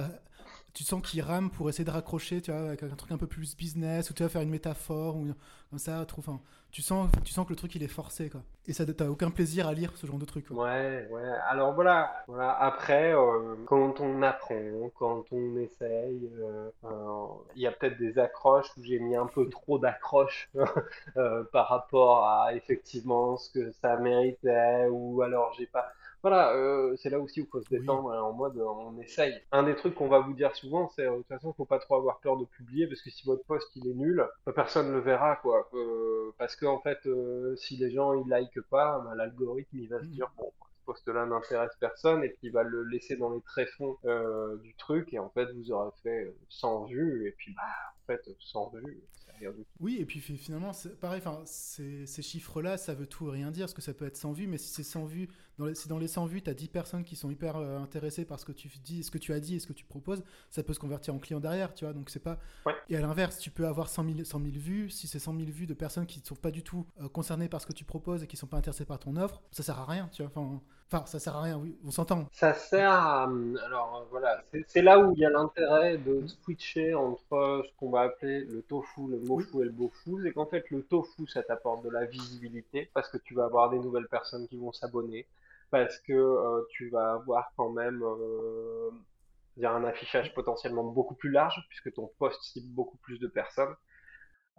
[0.75, 3.29] tu sens qu'il rame pour essayer de raccrocher, tu vois, avec un truc un peu
[3.29, 5.29] plus business, ou tu vas faire une métaphore, ou
[5.71, 6.23] comme ça, trop,
[6.73, 8.43] tu sens, tu sens que le truc il est forcé, quoi.
[8.67, 10.47] Et ça, t'as aucun plaisir à lire ce genre de truc.
[10.51, 11.31] Ouais, ouais.
[11.49, 12.51] Alors voilà, voilà.
[12.51, 16.71] Après, euh, quand on apprend, quand on essaye, euh,
[17.55, 20.51] il y a peut-être des accroches où j'ai mis un peu trop d'accroches
[21.17, 25.93] euh, par rapport à effectivement ce que ça méritait, ou alors j'ai pas
[26.25, 29.39] voilà, euh, c'est là aussi où il faut se détendre hein, en mode on essaye.
[29.53, 31.97] Un des trucs qu'on va vous dire souvent, c'est de toute façon, faut pas trop
[31.97, 35.01] avoir peur de publier parce que si votre post il est nul, bah, personne le
[35.01, 35.69] verra quoi.
[35.75, 39.91] Euh, parce que en fait, euh, si les gens ils like pas, bah, l'algorithme il
[39.91, 40.13] va se mmh.
[40.13, 43.99] dire bon, ce post-là n'intéresse personne et puis il va le laisser dans les tréfonds
[44.63, 48.31] du truc et en fait vous aurez fait 100 vues et puis bah en fait
[48.41, 49.03] 100 vues
[49.81, 53.75] oui, et puis finalement, pareil, ces, ces chiffres-là, ça veut tout et rien dire, parce
[53.75, 55.29] que ça peut être 100 vues, mais si c'est 100 vues,
[55.59, 57.79] dans les, si dans les 100 vues, tu as 10 personnes qui sont hyper euh,
[57.79, 59.85] intéressées par ce que tu dis, ce que tu as dit et ce que tu
[59.85, 61.95] proposes, ça peut se convertir en client derrière, tu vois.
[61.95, 62.39] Donc c'est pas.
[62.89, 65.51] Et à l'inverse, tu peux avoir 100 000, 100 000 vues, si c'est 100 000
[65.51, 67.85] vues de personnes qui ne sont pas du tout euh, concernées par ce que tu
[67.85, 70.23] proposes et qui ne sont pas intéressées par ton offre, ça sert à rien, tu
[70.23, 70.31] vois.
[70.35, 70.61] Enfin,
[70.95, 72.29] Enfin, ça sert à rien, oui, on s'entend.
[72.31, 73.25] Ça sert à.
[73.65, 78.03] Alors voilà, c'est là où il y a l'intérêt de switcher entre ce qu'on va
[78.03, 80.23] appeler le tofu, le mofu et le bofu.
[80.23, 83.71] C'est qu'en fait, le tofu, ça t'apporte de la visibilité parce que tu vas avoir
[83.71, 85.27] des nouvelles personnes qui vont s'abonner,
[85.73, 88.91] parce que euh, tu vas avoir quand même euh,
[89.65, 93.75] un affichage potentiellement beaucoup plus large puisque ton post cible beaucoup plus de personnes.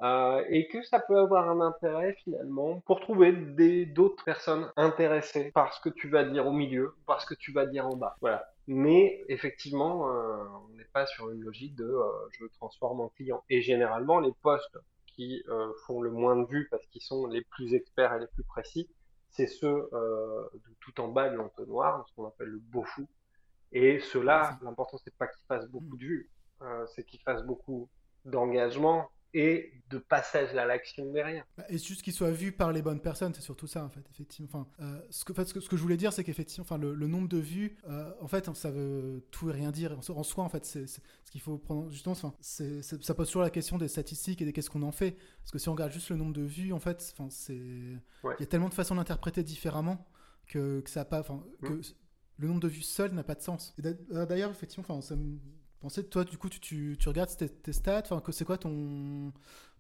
[0.02, 5.52] Euh, et que ça peut avoir un intérêt finalement pour trouver des d'autres personnes intéressées
[5.52, 7.96] par ce que tu vas dire au milieu, par ce que tu vas dire en
[7.96, 8.18] bas.
[8.20, 8.46] Voilà.
[8.68, 13.43] Mais effectivement, euh, on n'est pas sur une logique de euh, je transforme en client.
[13.50, 17.41] Et généralement, les postes qui euh, font le moins de vues parce qu'ils sont les
[17.43, 18.89] plus experts et les plus précis,
[19.30, 19.89] c'est ceux
[20.80, 23.06] tout en bas de l'entonnoir, ce qu'on appelle le beau fou.
[23.74, 26.32] Et ceux-là, l'important c'est pas qu'ils fassent beaucoup de vues,
[26.88, 27.89] c'est qu'ils fassent beaucoup
[28.24, 31.45] d'engagement et de passage à l'action derrière.
[31.57, 34.03] Bah, et juste qu'il soit vu par les bonnes personnes, c'est surtout ça en fait,
[34.11, 34.47] effectivement.
[34.51, 37.07] Enfin, euh, ce, que, ce, que, ce, que, je voulais dire, c'est qu'effectivement, enfin, le,
[37.07, 39.97] nombre de vues, euh, en fait, ça veut tout et rien dire.
[40.09, 40.99] En, soi, en fait, c'est ce
[41.32, 42.13] qu'il faut prendre justement.
[42.13, 45.17] Enfin, ça pose toujours la question des statistiques et de qu'est-ce qu'on en fait.
[45.41, 48.39] Parce que si on regarde juste le nombre de vues, en fait, enfin, c'est il
[48.39, 50.07] y a tellement de façons d'interpréter différemment
[50.47, 51.82] que, que ça a pas, enfin, que mmh.
[52.38, 53.76] le nombre de vues seul n'a pas de sens.
[53.84, 55.38] Euh, d'ailleurs, effectivement, enfin, ça me
[55.82, 59.32] pensais, toi, du coup, tu, tu, regardes tes, stats, enfin, c'est quoi ton,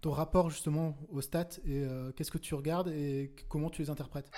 [0.01, 3.89] ton rapport justement aux stats et euh, qu'est-ce que tu regardes et comment tu les
[3.89, 4.29] interprètes?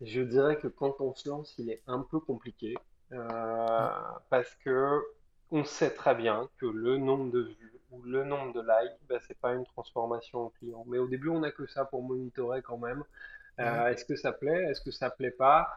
[0.00, 2.74] Je dirais que quand on se lance, il est un peu compliqué
[3.12, 3.88] euh,
[4.30, 5.02] parce que
[5.50, 9.18] on sait très bien que le nombre de vues ou le nombre de likes, ben,
[9.26, 10.84] c'est pas une transformation en client.
[10.86, 13.02] Mais au début, on n'a que ça pour monitorer quand même.
[13.58, 14.64] Euh, est-ce que ça plaît?
[14.70, 15.68] Est-ce que ça plaît pas?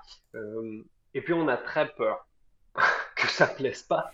[1.14, 2.26] Et puis on a très peur
[3.24, 4.12] que ça plaise pas?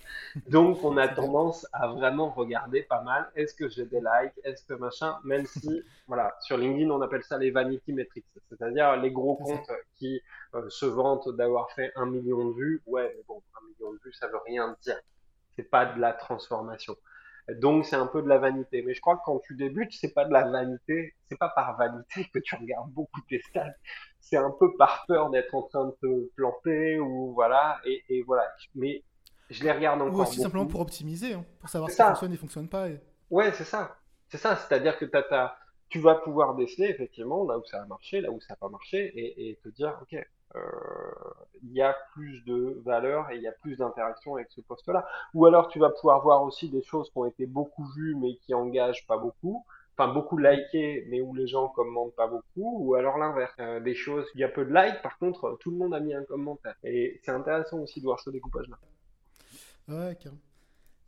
[0.48, 3.30] Donc, on a tendance à vraiment regarder pas mal.
[3.36, 4.34] Est-ce que j'ai des likes?
[4.44, 5.18] Est-ce que machin?
[5.24, 9.72] Même si, voilà, sur LinkedIn, on appelle ça les vanity metrics, c'est-à-dire les gros comptes
[9.96, 10.22] qui
[10.56, 12.82] euh, se vantent d'avoir fait un million de vues.
[12.86, 15.00] Ouais, mais bon, un million de vues, ça veut rien dire.
[15.56, 16.96] C'est pas de la transformation.
[17.56, 18.82] Donc c'est un peu de la vanité.
[18.82, 21.78] Mais je crois que quand tu débutes, c'est pas de la vanité, c'est pas par
[21.78, 23.74] vanité que tu regardes beaucoup tes stats.
[24.20, 27.80] C'est un peu par peur d'être en train de te planter ou voilà.
[27.86, 28.44] Et, voilà.
[28.76, 29.04] Mais
[29.50, 30.20] je les regarde encore.
[30.20, 32.88] Ou aussi simplement pour optimiser, hein, pour savoir si ça fonctionne et fonctionne pas.
[33.30, 33.98] Ouais, c'est ça.
[34.28, 34.56] C'est ça.
[34.56, 35.06] C'est-à-dire que
[35.90, 38.70] tu vas pouvoir déceler effectivement là où ça a marché, là où ça n'a pas
[38.70, 40.16] marché, et, et te dire ok,
[40.56, 45.08] il y a plus de valeur et il y a plus d'interaction avec ce poste-là.
[45.34, 48.36] Ou alors tu vas pouvoir voir aussi des choses qui ont été beaucoup vues mais
[48.38, 49.66] qui engagent pas beaucoup.
[50.00, 53.52] Enfin, beaucoup likées, mais où les gens commentent pas beaucoup, ou alors l'inverse.
[53.60, 56.00] Euh, des choses, il y a peu de likes, par contre, tout le monde a
[56.00, 56.76] mis un commentaire.
[56.86, 58.78] Et c'est intéressant aussi de voir ce découpage-là.
[59.90, 60.40] Ouais, carrément.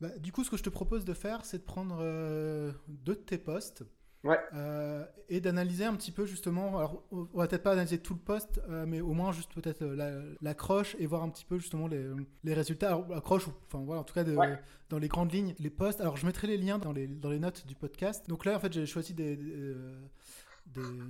[0.01, 3.15] Bah, du coup, ce que je te propose de faire, c'est de prendre euh, deux
[3.15, 3.83] de tes posts,
[4.23, 4.39] Ouais.
[4.53, 8.19] Euh, et d'analyser un petit peu justement, alors on va peut-être pas analyser tout le
[8.19, 11.87] poste, euh, mais au moins juste peut-être euh, l'accroche et voir un petit peu justement
[11.87, 12.05] les,
[12.43, 12.87] les résultats.
[12.87, 14.37] Alors l'accroche, enfin voilà, en tout cas de,
[14.89, 16.01] dans les grandes lignes, les posts.
[16.01, 18.27] Alors je mettrai les liens dans les, dans les notes du podcast.
[18.29, 19.39] Donc là en fait j'ai choisi des,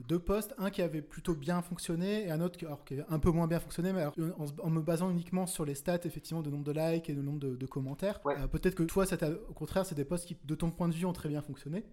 [0.07, 3.05] deux postes, un qui avait plutôt bien fonctionné et un autre qui, alors, qui avait
[3.09, 4.05] un peu moins bien fonctionné, mais
[4.63, 7.39] en, me basant uniquement sur les stats effectivement de nombre de likes et de nombre
[7.39, 8.21] de, commentaires.
[8.21, 9.17] Peut-être que toi, ça
[9.49, 11.83] au contraire, c'est des posts qui, de ton point de vue, ont très bien fonctionné.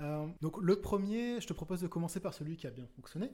[0.00, 3.30] Euh, donc le premier, je te propose de commencer par celui qui a bien fonctionné.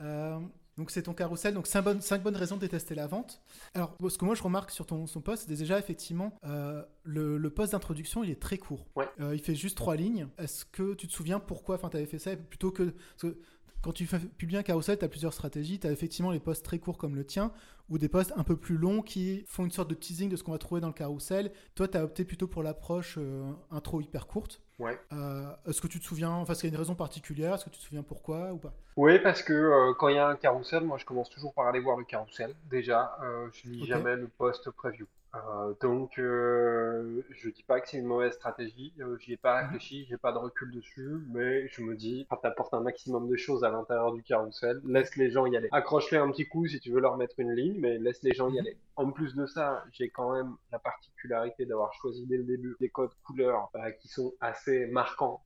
[0.00, 0.38] Euh,
[0.76, 3.42] donc c'est ton carrousel, donc 5 bonnes, bonnes raisons de détester la vente.
[3.74, 7.38] Alors ce que moi je remarque sur ton son poste, c'est déjà effectivement euh, le,
[7.38, 8.86] le poste d'introduction, il est très court.
[9.18, 10.28] il fait juste 3 lignes.
[10.38, 12.36] Est-ce que tu te souviens pourquoi tu avais fait ça?
[12.36, 13.38] Plutôt que, que
[13.86, 15.78] quand tu publies un carousel, tu as plusieurs stratégies.
[15.78, 17.52] Tu as effectivement les posts très courts comme le tien,
[17.88, 20.42] ou des posts un peu plus longs qui font une sorte de teasing de ce
[20.42, 21.52] qu'on va trouver dans le carrousel.
[21.76, 24.60] Toi, tu as opté plutôt pour l'approche euh, intro hyper courte.
[24.78, 24.98] Ouais.
[25.12, 27.54] Euh, est-ce que tu te souviens, enfin, est-ce qu'il y a une raison particulière?
[27.54, 28.72] Est-ce que tu te souviens pourquoi ou pas?
[28.96, 31.66] Oui, parce que euh, quand il y a un carrousel, moi je commence toujours par
[31.66, 32.54] aller voir le carrousel.
[32.70, 33.16] Déjà,
[33.52, 35.06] je lis jamais le post preview.
[35.36, 38.92] Euh, donc, euh, je dis pas que c'est une mauvaise stratégie.
[39.00, 39.66] Euh, j'y ai pas mhm.
[39.66, 43.36] réfléchi, j'ai pas de recul dessus, mais je me dis, tu apportes un maximum de
[43.36, 45.68] choses à l'intérieur du carrousel, laisse les gens y aller.
[45.72, 48.48] Accroche-les un petit coup si tu veux leur mettre une ligne, mais laisse les gens
[48.48, 48.60] y mhm.
[48.60, 48.76] aller.
[48.96, 52.88] En plus de ça, j'ai quand même la particularité d'avoir choisi dès le début des
[52.88, 53.70] codes couleurs
[54.00, 55.42] qui sont assez marquants,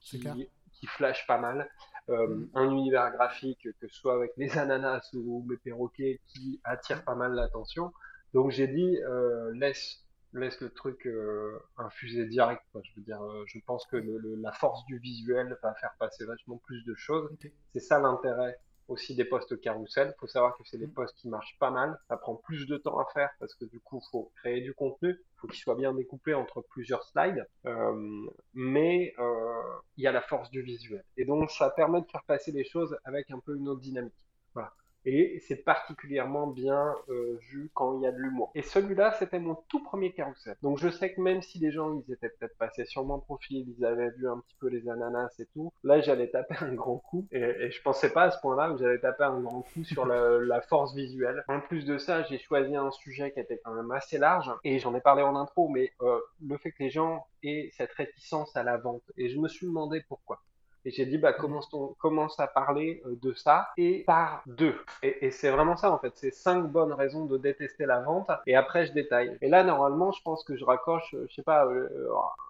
[0.00, 1.68] qui, qui flashent pas mal.
[2.08, 2.48] Mhm.
[2.54, 7.14] un univers graphique, que ce soit avec les ananas ou mes perroquets, qui attire pas
[7.14, 7.92] mal l'attention.
[8.34, 10.02] Donc j'ai dit euh, laisse
[10.32, 12.62] laisse le truc euh, infuser direct.
[12.72, 12.80] Quoi.
[12.84, 16.24] Je veux dire, euh, je pense que le, la force du visuel va faire passer
[16.24, 17.30] vachement plus de choses.
[17.72, 18.58] C'est ça l'intérêt
[18.88, 20.14] aussi des postes carousel.
[20.18, 20.94] Faut savoir que c'est des mm.
[20.94, 21.98] postes qui marchent pas mal.
[22.08, 25.18] Ça prend plus de temps à faire parce que du coup, faut créer du contenu.
[25.36, 27.46] Faut qu'il soit bien découpé entre plusieurs slides.
[27.66, 29.62] Euh, mais euh,
[29.96, 31.04] il y a la force du visuel.
[31.16, 34.14] Et donc, ça permet de faire passer les choses avec un peu une autre dynamique.
[34.54, 34.72] Voilà.
[35.04, 38.50] Et c'est particulièrement bien euh, vu quand il y a de l'humour.
[38.54, 40.56] Et celui-là, c'était mon tout premier carrousel.
[40.62, 43.66] Donc je sais que même si les gens, ils étaient peut-être passés sur mon profil,
[43.76, 46.98] ils avaient vu un petit peu les ananas et tout, là j'allais taper un grand
[46.98, 49.84] coup, et, et je pensais pas à ce point-là où j'allais taper un grand coup
[49.84, 51.42] sur la, force visuelle.
[51.48, 54.78] En plus de ça, j'ai choisi un sujet qui était quand même assez large, et
[54.78, 58.54] j'en ai parlé en intro, mais euh, le fait que les gens aient cette réticence
[58.56, 60.40] à la vente, et je me suis demandé pourquoi.
[60.84, 64.74] Et j'ai dit, bah, commence, commence à parler euh, de ça et par deux.
[65.02, 66.12] Et, et c'est vraiment ça, en fait.
[66.16, 68.30] C'est cinq bonnes raisons de détester la vente.
[68.46, 69.38] Et après, je détaille.
[69.40, 71.88] Et là, normalement, je pense que je raccroche, euh, je sais pas, euh,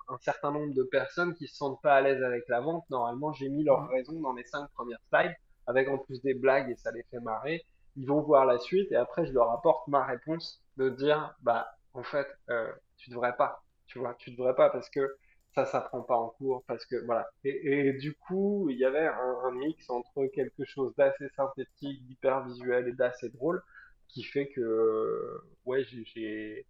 [0.09, 2.89] un certain nombre de personnes qui se sentent pas à l'aise avec la vente.
[2.91, 5.35] Normalement, j'ai mis leurs raisons dans les cinq premières slides,
[5.67, 7.65] avec en plus des blagues et ça les fait marrer.
[7.97, 11.67] Ils vont voir la suite et après, je leur apporte ma réponse de dire, bah,
[11.95, 13.63] en fait, euh, tu devrais pas.
[13.87, 15.17] Tu vois, tu devrais pas parce que
[15.55, 17.29] ça, ça prend pas en cours parce que voilà.
[17.45, 22.89] Et, du coup, il y avait un, mix entre quelque chose d'assez synthétique, d'hyper visuel
[22.89, 23.63] et d'assez drôle,
[24.09, 26.67] qui fait que ouais, j'ai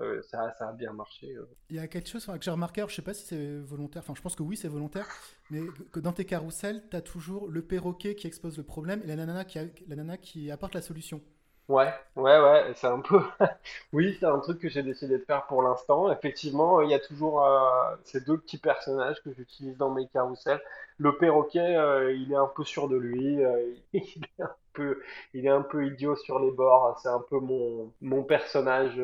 [0.00, 1.32] euh, ça, ça a bien marché.
[1.32, 1.46] Euh.
[1.70, 4.14] Il y a quelque chose que j'ai remarqué, je sais pas si c'est volontaire, enfin
[4.16, 5.06] je pense que oui c'est volontaire,
[5.50, 5.60] mais
[5.92, 9.14] que dans tes carousels, tu as toujours le perroquet qui expose le problème et la
[9.14, 11.22] nana qui, la nana qui apporte la solution.
[11.68, 13.20] Ouais, ouais, ouais, c'est un peu.
[13.94, 16.12] Oui, c'est un truc que j'ai décidé de faire pour l'instant.
[16.12, 20.60] Effectivement, il y a toujours euh, ces deux petits personnages que j'utilise dans mes carousels.
[20.98, 24.02] Le perroquet, euh, il est un peu sûr de lui, euh, il
[24.38, 25.02] est un peu,
[25.32, 26.98] il est un peu idiot sur les bords.
[27.02, 28.98] C'est un peu mon, mon personnage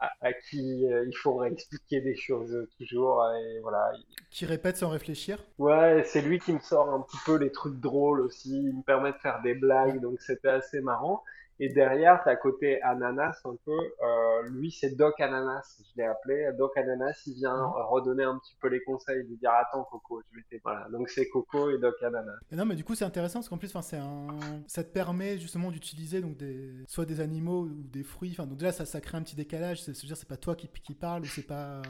[0.00, 3.24] à, à qui il faudrait expliquer des choses toujours.
[3.36, 3.92] Et voilà.
[4.30, 5.38] Qui répète sans réfléchir.
[5.58, 8.50] Ouais, c'est lui qui me sort un petit peu les trucs drôles aussi.
[8.50, 11.22] Il me permet de faire des blagues, donc c'était assez marrant.
[11.64, 13.70] Et derrière, tu as côté Ananas un peu.
[13.70, 16.50] Euh, lui, c'est Doc Ananas, je l'ai appelé.
[16.58, 17.72] Doc Ananas, il vient mhm.
[17.88, 20.60] redonner un petit peu les conseils, lui dire Attends, Coco, je vais t'aider.
[20.64, 22.34] Voilà, donc c'est Coco et Doc Ananas.
[22.50, 24.26] Et non, mais du coup, c'est intéressant parce qu'en plus, c'est un...
[24.66, 26.82] ça te permet justement d'utiliser donc des...
[26.88, 28.32] soit des animaux ou des fruits.
[28.32, 29.84] Enfin, donc déjà, ça, ça crée un petit décalage.
[29.84, 31.80] C'est-à-dire, c'est pas toi qui, qui parle ou c'est pas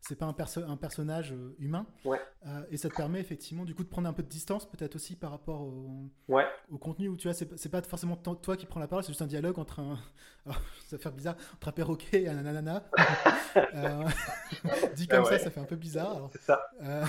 [0.00, 0.34] c'est pas un,
[0.68, 1.86] un, personnage euh, humain.
[2.04, 2.20] Ouais.
[2.46, 4.96] Euh, et ça te permet effectivement du coup de prendre un peu de distance peut-être
[4.96, 6.46] aussi par rapport au, ouais.
[6.70, 9.22] au contenu où tu vois, c'est pas forcément toi qui prends la parole, c'est juste
[9.22, 9.98] un dialogue entre un.
[10.86, 12.88] ça va faire bizarre, entre un perroquet et un nanana.
[13.74, 14.04] euh,
[14.96, 16.30] dit comme ça, ça fait un peu bizarre.
[16.32, 16.62] C'est ça.
[16.82, 17.04] Euh,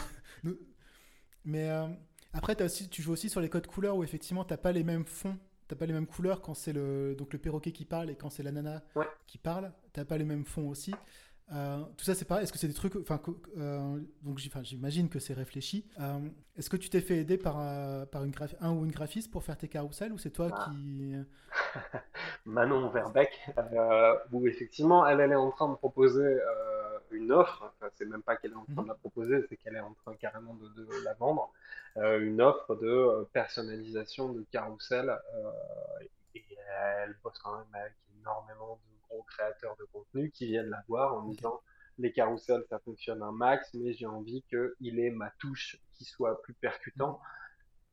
[1.46, 1.70] mais
[2.34, 4.84] après, as aussi, tu joues aussi sur les codes couleurs où effectivement t'as pas les
[4.84, 5.38] mêmes fonds
[5.68, 8.30] t'as pas les mêmes couleurs quand c'est le donc le perroquet qui parle et quand
[8.30, 8.84] c'est la nana
[9.26, 10.94] qui parle t'as pas les mêmes fonds aussi
[11.54, 12.44] euh, tout ça, c'est pareil.
[12.44, 12.96] Est-ce que c'est des trucs.
[12.96, 13.20] Enfin,
[13.58, 15.86] euh, donc j'imagine que c'est réfléchi.
[16.00, 16.20] Euh,
[16.58, 17.56] est-ce que tu t'es fait aider par,
[18.08, 20.70] par une un ou une graphiste pour faire tes carousels ou c'est toi ah.
[20.70, 21.16] qui.
[22.46, 23.40] Manon Verbeck,
[24.32, 26.40] où effectivement, elle, elle est en train de proposer
[27.12, 27.74] une offre.
[27.76, 29.00] Enfin, c'est même pas qu'elle est en train de la mhm.
[29.00, 31.52] proposer, c'est qu'elle est en train carrément de, la vendre.
[31.98, 35.14] une offre de personnalisation de carousel.
[36.34, 36.44] et
[37.04, 41.14] elle bosse quand même avec énormément de aux créateurs de contenu qui viennent la voir
[41.16, 41.62] en disant
[41.98, 46.42] les carousels ça fonctionne un max, mais j'ai envie qu'il ait ma touche qui soit
[46.42, 47.20] plus percutant.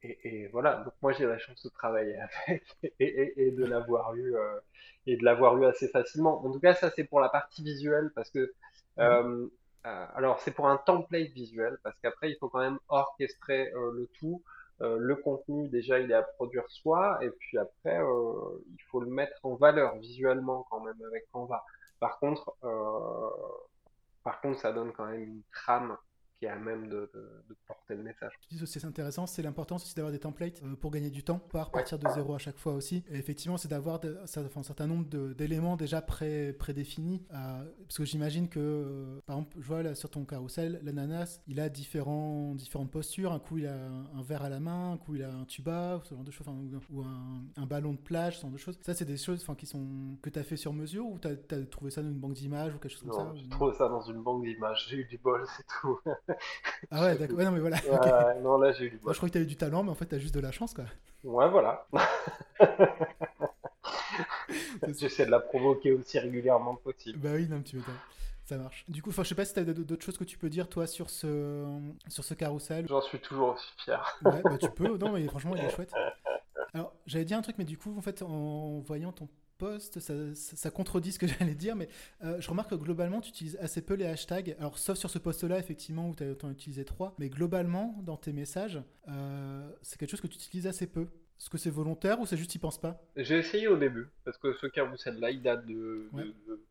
[0.02, 2.16] Et, voilà, donc moi j'ai la chance de travailler
[2.46, 2.64] avec
[3.00, 4.60] et, de l'avoir eu euh,
[5.06, 6.44] et de l'avoir eu assez facilement.
[6.44, 8.54] En tout cas, ça c'est pour la partie visuelle parce que
[9.00, 9.48] euh,
[9.86, 14.08] euh, alors c'est pour un template visuel parce qu'après il faut quand même orchestrer le
[14.18, 14.42] tout.
[14.80, 19.00] Euh, le contenu, déjà, il est à produire soi, et puis après, euh, il faut
[19.00, 21.64] le mettre en valeur visuellement quand même avec Canva.
[22.00, 23.30] Par contre, euh,
[24.22, 25.96] par contre, ça donne quand même une trame
[26.38, 27.10] qui est à même de,
[27.66, 28.32] porter le message.
[28.40, 31.22] Tu dis aussi c'est intéressant, c'est l'importance aussi d'avoir des templates euh, pour gagner du
[31.22, 33.04] temps, pas repartir de zéro à chaque fois aussi.
[33.10, 37.26] Et effectivement, c'est d'avoir un certain nombre d'éléments déjà pré, prédéfinis.
[37.32, 41.40] Euh, parce que j'imagine que, euh, par exemple, je vois là, sur ton carrousel, l'ananas,
[41.46, 43.32] il a différents, différentes postures.
[43.32, 46.00] Un coup, il a un, verre à la main, un coup, il a un tuba,
[46.04, 46.46] ce genre de choses,
[46.90, 48.78] ou, un, ballon de plage, ce genre de choses.
[48.82, 51.66] Ça, c'est des choses qui sont, que tu as fait sur mesure ou tu as,
[51.66, 54.02] trouvé ça dans une banque d'images ou quelque chose comme ça J'ai trouvé ça dans
[54.02, 54.86] une banque d'images.
[54.88, 55.98] J'ai eu du bol, c'est tout.
[56.90, 57.36] ah ouais, d'accord.
[57.38, 57.78] Ouais, non, mais voilà.
[58.42, 59.94] non, là, j'ai eu du Moi, je crois que tu avais du talent, mais en
[59.94, 60.84] fait, tu as juste de la chance, quoi.
[61.24, 61.86] Ouais, voilà.
[64.88, 67.18] J'essaie de la provoquer aussi régulièrement que possible.
[67.18, 67.94] Bah oui, non, tu m'étonnes.
[68.44, 68.84] Ça marche.
[68.88, 70.86] Du coup, je sais pas si tu as d'autres choses que tu peux dire, toi,
[70.86, 71.66] sur ce,
[72.08, 72.86] sur ce carrousel.
[72.88, 74.18] J'en suis toujours aussi fier.
[74.24, 74.96] Ouais, bah tu peux.
[74.96, 75.92] Non, mais franchement, il est chouette.
[76.72, 79.28] Alors, j'avais dit un truc, mais du coup, en fait, en voyant ton
[79.58, 81.88] post, ça, contredit ce que j'allais dire, mais
[82.24, 84.56] euh, je remarque que globalement, tu utilises assez peu les hashtags.
[84.58, 88.16] Alors, sauf sur ce post-là, effectivement, où tu as, en utilisé trois, mais globalement, dans
[88.16, 91.08] tes messages, euh, c'est quelque chose que tu utilises assez peu.
[91.38, 93.00] Est-ce que c'est volontaire ou c'est juste tu penses pas?
[93.14, 96.10] J'ai essayé au début, parce que ce carousel-là, il date de,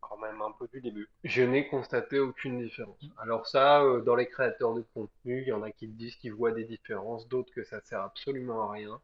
[0.01, 1.07] quand même un peu du début.
[1.23, 2.97] Je n'ai constaté aucune différence.
[3.17, 6.33] Alors ça, euh, dans les créateurs de contenu, il y en a qui disent qu'ils
[6.33, 8.99] voient des différences, d'autres que ça sert absolument à rien.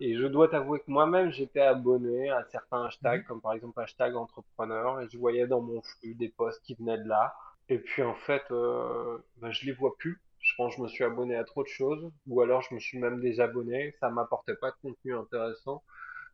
[0.00, 4.16] Et je dois t'avouer que moi-même, j'étais abonné à certains hashtags, comme par exemple hashtag
[4.16, 7.34] entrepreneur, et je voyais dans mon flux des posts qui venaient de là.
[7.68, 10.20] Et puis en fait, euh, ben, je les vois plus.
[10.40, 12.80] Je pense que je me suis abonné à trop de choses, ou alors je me
[12.80, 13.94] suis même désabonné.
[14.00, 15.82] Ça m'apportait pas de contenu intéressant.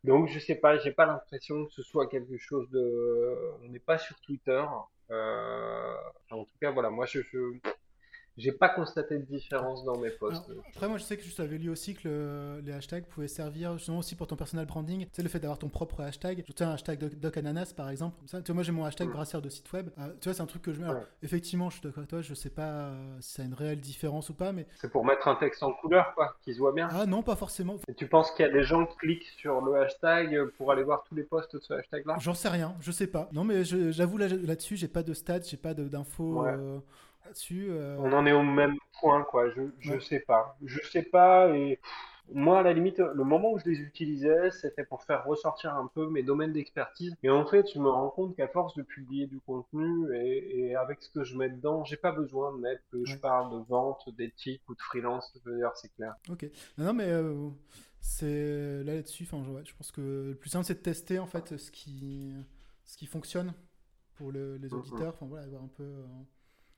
[0.03, 3.35] Donc je sais pas, j'ai pas l'impression que ce soit quelque chose de.
[3.63, 4.63] On n'est pas sur Twitter.
[5.11, 5.95] Euh...
[6.31, 7.59] en tout cas, voilà, moi je, je
[8.37, 10.43] j'ai pas constaté de différence dans mes posts.
[10.73, 13.99] après, moi, je sais que je t'avais lu aussi que les hashtags pouvaient servir justement
[13.99, 15.05] aussi pour ton personal branding.
[15.05, 16.43] Tu sais, le fait d'avoir ton propre hashtag.
[16.43, 18.17] Tu sais, un hashtag Doc, Ananas, par exemple.
[18.25, 19.13] Ça, tu vois, moi, j'ai mon hashtag mm.
[19.13, 19.89] brasseur de site web.
[19.97, 20.87] Euh, tu vois, c'est un truc que je mets.
[21.23, 23.79] effectivement, je suis d'accord avec toi, je sais pas euh, si ça a une réelle
[23.79, 24.67] différence ou pas, mais.
[24.75, 26.89] C'est pour mettre un texte en couleur, quoi, qui se voit bien.
[26.91, 27.77] Ah non, pas forcément.
[27.87, 30.83] Et tu penses qu'il y a des gens qui cliquent sur le hashtag pour aller
[30.83, 32.17] voir tous les posts de ce hashtag-là?
[32.19, 33.29] J'en sais rien, je sais pas.
[33.31, 36.45] Non, mais j'avoue là-dessus, j'ai pas de stats, j'ai pas d'infos.
[36.45, 36.79] Euh,
[37.51, 39.49] euh, On en est au même point, quoi.
[39.49, 40.57] Je, je sais pas.
[40.63, 41.79] Je sais pas et.
[42.33, 45.87] Moi, à la limite, le moment où je les utilisais, c'était pour faire ressortir un
[45.93, 47.15] peu mes domaines d'expertise.
[47.21, 51.03] Et en fait, je me rends compte qu'à force de publier du contenu et, avec
[51.03, 54.09] ce que je mets dedans, j'ai pas besoin de mettre que je parle de vente,
[54.17, 55.31] d'éthique ou de freelance.
[55.45, 56.15] D'ailleurs, c'est clair.
[56.27, 56.49] Ok.
[56.79, 57.49] Non, mais euh,
[57.99, 61.27] c'est là dessus Enfin, je, je pense que le plus simple, c'est de tester en
[61.27, 62.33] fait ce qui
[62.85, 63.53] ce qui fonctionne
[64.15, 65.13] pour les auditeurs.
[65.13, 66.03] Enfin voilà, voir un peu.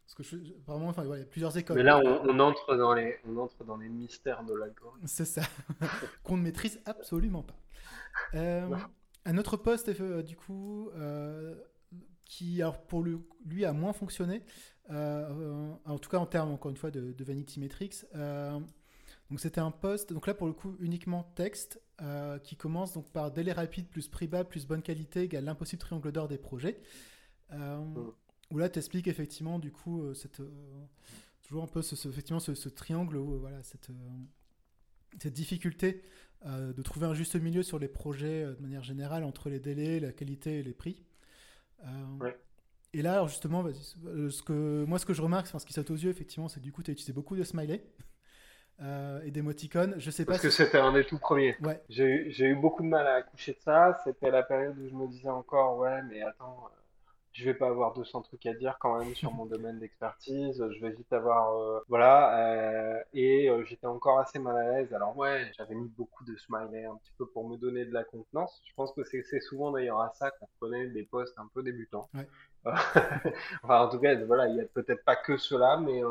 [0.07, 1.75] Parce que vraiment, enfin, il y a plusieurs écoles.
[1.75, 5.05] Mais là, on, entre dans les, on entre dans les mystères de l'algorithme.
[5.05, 5.41] C'est ça,
[6.23, 7.55] qu'on ne maîtrise absolument pas.
[8.35, 8.73] Euh,
[9.25, 11.55] un autre poste, euh, du coup, euh,
[12.23, 14.43] qui, alors, pour lui, a moins fonctionné,
[14.89, 18.05] en tout cas en termes, encore une fois, de, Vanity Metrics.
[18.13, 21.81] donc, c'était un poste, donc là, pour le coup, uniquement texte,
[22.43, 26.13] qui commence donc par délai rapide plus prix bas plus bonne qualité égale l'impossible triangle
[26.13, 26.79] d'or des projets.
[27.51, 28.11] Mm
[28.51, 30.49] où là, tu expliques effectivement, du coup, euh, cette, euh,
[31.43, 33.89] toujours un peu ce, effectivement, ce, triangle, où, euh, voilà, cette,
[35.21, 36.03] cette difficulté
[36.45, 40.11] de trouver un juste milieu sur les projets de manière générale entre les délais, la
[40.13, 41.01] qualité et les prix.
[42.93, 45.89] Et là, alors justement, ce que, moi, ce que je remarque, enfin, ce qui saute
[45.89, 47.83] aux yeux, effectivement, c'est du coup, tu as utilisé beaucoup de smileys.
[48.79, 49.95] et d'émoticônes.
[49.97, 50.43] Je sais Parce pas.
[50.43, 51.57] que c'était un des tout premiers.
[51.61, 51.81] Ouais.
[51.89, 53.99] J'ai eu beaucoup de mal à accoucher de ça.
[54.03, 56.69] C'était la période où je me disais encore, ouais, mais attends,
[57.37, 60.57] je vais pas avoir 200 trucs à dire quand même sur mon domaine d'expertise.
[60.57, 62.35] Je vais vite avoir, euh, voilà.
[62.39, 64.91] Euh, et euh, j'étais encore assez mal à l'aise.
[64.93, 68.03] Alors ouais, j'avais mis beaucoup de smiley un petit peu pour me donner de la
[68.03, 68.59] contenance.
[68.65, 72.09] Je pense que c'est souvent d'ailleurs à ça qu'on connaît des postes un peu débutants.
[72.15, 72.27] Ouais.
[73.63, 76.01] enfin, en tout cas, voilà, il y a peut-être pas que cela, mais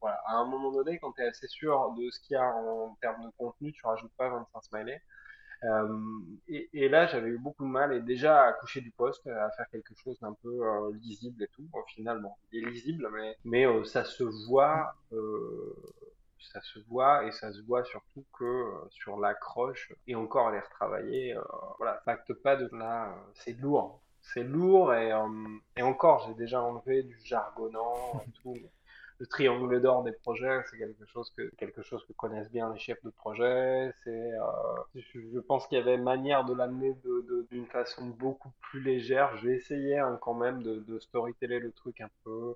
[0.00, 2.46] voilà, à un moment donné, quand tu es assez sûr de ce qu'il y a
[2.46, 5.02] en termes de contenu, tu rajoutes pas 25 smileys.
[5.64, 5.98] Euh,
[6.48, 9.68] et, là, j'avais eu beaucoup de mal et déjà à coucher du poste, à faire
[9.70, 11.68] quelque chose d'un peu euh, lisible et tout.
[11.88, 13.08] Finalement, il est lisible,
[13.44, 14.94] mais, euh, ça se voit,
[16.40, 21.36] ça se voit et ça se voit surtout que sur l'accroche et encore les retravailler,
[21.78, 24.00] voilà, pacte pas de là, c'est lourd.
[24.20, 25.12] C'est lourd et
[25.82, 28.56] encore, j'ai déjà enlevé du jargonnant et tout
[29.18, 32.78] le triangle d'or des projets, c'est quelque chose que quelque chose que connaissent bien les
[32.78, 33.92] chefs de projet.
[34.04, 34.42] C'est, euh,
[34.94, 36.94] je, pense qu'il y avait manière de l'amener
[37.50, 39.36] d'une de, façon beaucoup plus légère.
[39.38, 42.54] Je vais essayer hein, quand même de storyteller le truc un peu,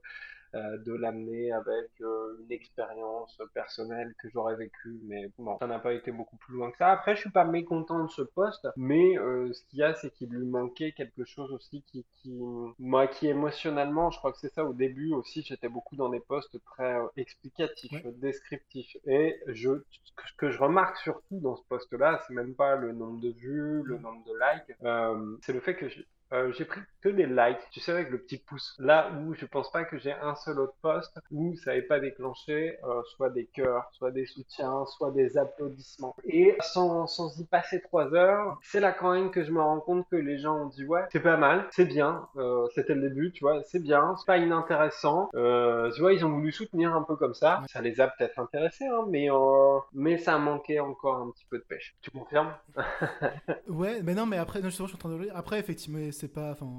[0.54, 5.78] euh, de l'amener avec euh, une expérience personnelle que j'aurais vécue, mais bon, ça n'a
[5.78, 6.92] pas été beaucoup plus loin que ça.
[6.92, 10.10] Après, je suis pas mécontent de ce poste, mais euh, ce qu'il y a, c'est
[10.10, 12.38] qu'il lui manquait quelque chose aussi qui, qui,
[12.78, 16.20] moi, qui émotionnellement, je crois que c'est ça au début aussi, j'étais beaucoup dans des
[16.20, 22.34] postes très explicatifs, descriptifs, et je, ce que je remarque surtout dans ce poste-là, c'est
[22.34, 24.76] même pas le nombre de vues, le nombre de likes,
[25.42, 25.88] c'est le fait que
[26.32, 28.74] euh, j'ai pris que des likes, tu sais, avec le petit pouce.
[28.78, 32.00] Là où je pense pas que j'ai un seul autre poste où ça n'avait pas
[32.00, 36.14] déclenché euh, soit des cœurs, soit des soutiens, soit des applaudissements.
[36.24, 39.80] Et sans, sans y passer trois heures, c'est là quand même que je me rends
[39.80, 43.08] compte que les gens ont dit ouais, c'est pas mal, c'est bien, euh, c'était le
[43.08, 45.28] début, tu vois, c'est bien, c'est pas inintéressant.
[45.32, 47.62] Tu vois, ils ont voulu soutenir un peu comme ça.
[47.68, 49.28] Ça les a peut-être intéressés, hein, mais,
[49.92, 51.94] mais ça manquait encore un petit peu de pêche.
[52.00, 52.54] Tu confirmes?
[53.68, 56.52] Ouais, mais non, mais après, je suis en train de Après, effectivement, c'est pas.
[56.52, 56.70] Enfin,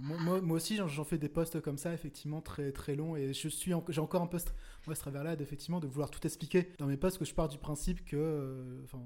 [0.00, 3.48] moi, moi, aussi, j'en fais des posts comme ça, effectivement, très très longs, et je
[3.48, 4.54] suis, j'ai encore un post
[4.86, 7.58] moi, ce travers-là, effectivement, de vouloir tout expliquer dans mes posts, que je pars du
[7.58, 9.00] principe que, euh, enfin,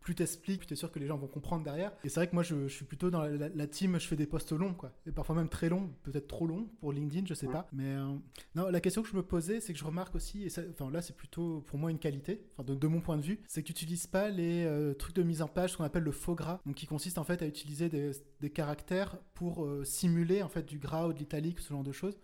[0.00, 1.92] plus t'expliques, plus t'es sûr que les gens vont comprendre derrière.
[2.04, 4.52] Et c'est vrai que moi, je, suis plutôt dans la, team, je fais des posts
[4.52, 7.68] longs, quoi, et parfois même très longs, peut-être trop longs pour LinkedIn, je sais pas.
[7.72, 8.14] Mais euh,
[8.54, 11.02] non, la question que je me posais, c'est que je remarque aussi, et enfin là,
[11.02, 13.72] c'est plutôt pour moi une qualité, enfin de, mon point de vue, c'est que tu
[13.72, 16.60] n'utilises pas les euh, trucs de mise en page, ce qu'on appelle le faux gras,
[16.66, 20.78] donc qui consiste en fait à utiliser des, des caractères pour simuler en fait du
[20.78, 22.16] gras ou de l'italique, ce genre de choses.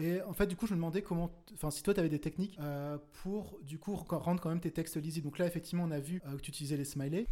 [0.00, 2.18] Et en fait, du coup, je me demandais comment, enfin, si toi, tu avais des
[2.18, 2.58] techniques techniques
[3.22, 5.26] pour du coup rendre quand même tes textes lisibles.
[5.26, 7.26] Donc là, effectivement, on a vu que tu utilisais les smileys.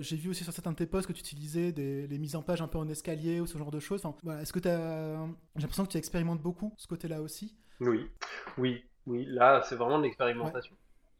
[0.00, 2.42] J'ai vu aussi sur certains de tes posts que tu utilisais des, les mises en
[2.42, 4.04] page un peu en escalier ou ce genre de choses.
[4.04, 5.26] Enfin, voilà, Est-ce que tu as.
[5.56, 7.56] J'ai l'impression que tu expérimentes beaucoup ce côté-là aussi?
[7.80, 8.08] Oui,
[8.58, 9.24] oui, oui.
[9.26, 10.74] Là, c'est vraiment de l'expérimentation.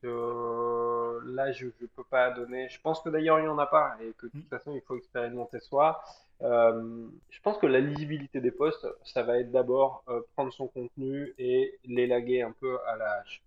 [0.05, 2.68] Euh, là, je ne peux pas donner.
[2.68, 4.49] Je pense que d'ailleurs, il n'y en a pas et que de toute mm.
[4.49, 6.03] façon, il faut expérimenter soi.
[6.43, 10.68] Euh, je pense que la lisibilité des posts, ça va être d'abord euh, prendre son
[10.68, 13.43] contenu et l'élaguer un peu à la hache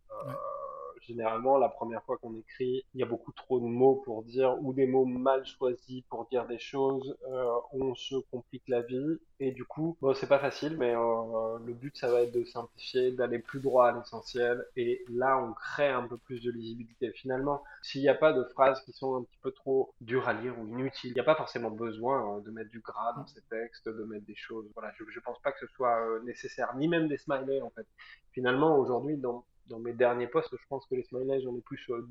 [1.07, 4.57] généralement, la première fois qu'on écrit, il y a beaucoup trop de mots pour dire,
[4.61, 9.19] ou des mots mal choisis pour dire des choses, euh, on se complique la vie,
[9.39, 12.43] et du coup, bon, c'est pas facile, mais euh, le but, ça va être de
[12.45, 17.11] simplifier, d'aller plus droit à l'essentiel, et là, on crée un peu plus de lisibilité.
[17.11, 20.33] Finalement, s'il n'y a pas de phrases qui sont un petit peu trop dures à
[20.33, 23.27] lire ou inutiles, il n'y a pas forcément besoin euh, de mettre du gras dans
[23.27, 24.65] ces textes, de mettre des choses.
[24.75, 27.87] Voilà, je, je pense pas que ce soit nécessaire, ni même des smileys, en fait.
[28.31, 31.83] Finalement, aujourd'hui, dans dans mes derniers posts, je pense que les smileys, j'en ai plus
[31.89, 32.07] euh,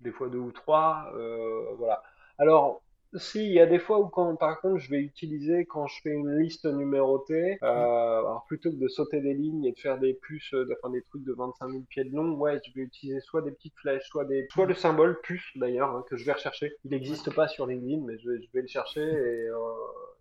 [0.00, 1.12] des fois deux ou trois.
[1.14, 2.02] Euh, voilà.
[2.38, 2.82] Alors,
[3.16, 6.00] si, il y a des fois où quand, par contre, je vais utiliser quand je
[6.02, 9.98] fais une liste numérotée, euh, alors plutôt que de sauter des lignes et de faire
[9.98, 12.82] des puces, euh, enfin des trucs de 25 000 pieds de long, ouais, je vais
[12.82, 16.24] utiliser soit des petites flèches, soit des, soit le symbole puce d'ailleurs hein, que je
[16.24, 16.72] vais rechercher.
[16.84, 19.58] Il n'existe pas sur LinkedIn, mais je vais, je vais le chercher et euh,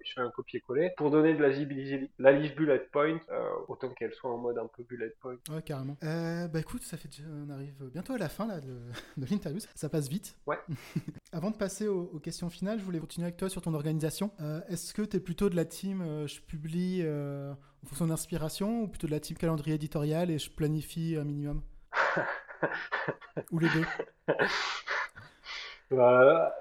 [0.03, 3.89] je fais un copier-coller pour donner de la visibilité, la liste bullet point, euh, autant
[3.89, 5.37] qu'elle soit en mode un peu bullet point.
[5.49, 5.97] Ouais, carrément.
[6.01, 7.09] Bah écoute, ça fait
[7.45, 8.79] on arrive bientôt à la fin là, de,
[9.17, 10.35] de l'interview, ça passe vite.
[10.45, 10.57] Ouais.
[11.31, 14.31] Avant de passer aux, questions finales, je voulais continuer avec toi sur ton organisation.
[14.41, 18.07] Euh, est-ce que tu es plutôt de la team euh, je publie euh, en fonction
[18.07, 21.61] d'inspiration ou plutôt de la team calendrier éditorial et je planifie un minimum?
[23.51, 23.85] Ou les deux?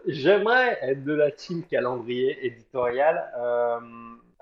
[0.07, 3.17] J'aimerais être de la team calendrier éditorial.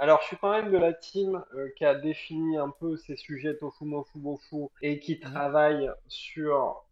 [0.03, 1.45] Alors, je suis quand même de la team
[1.77, 5.21] qui a défini un peu ses sujets tofu, mofu, bofu et qui mmh.
[5.21, 6.83] travaille sur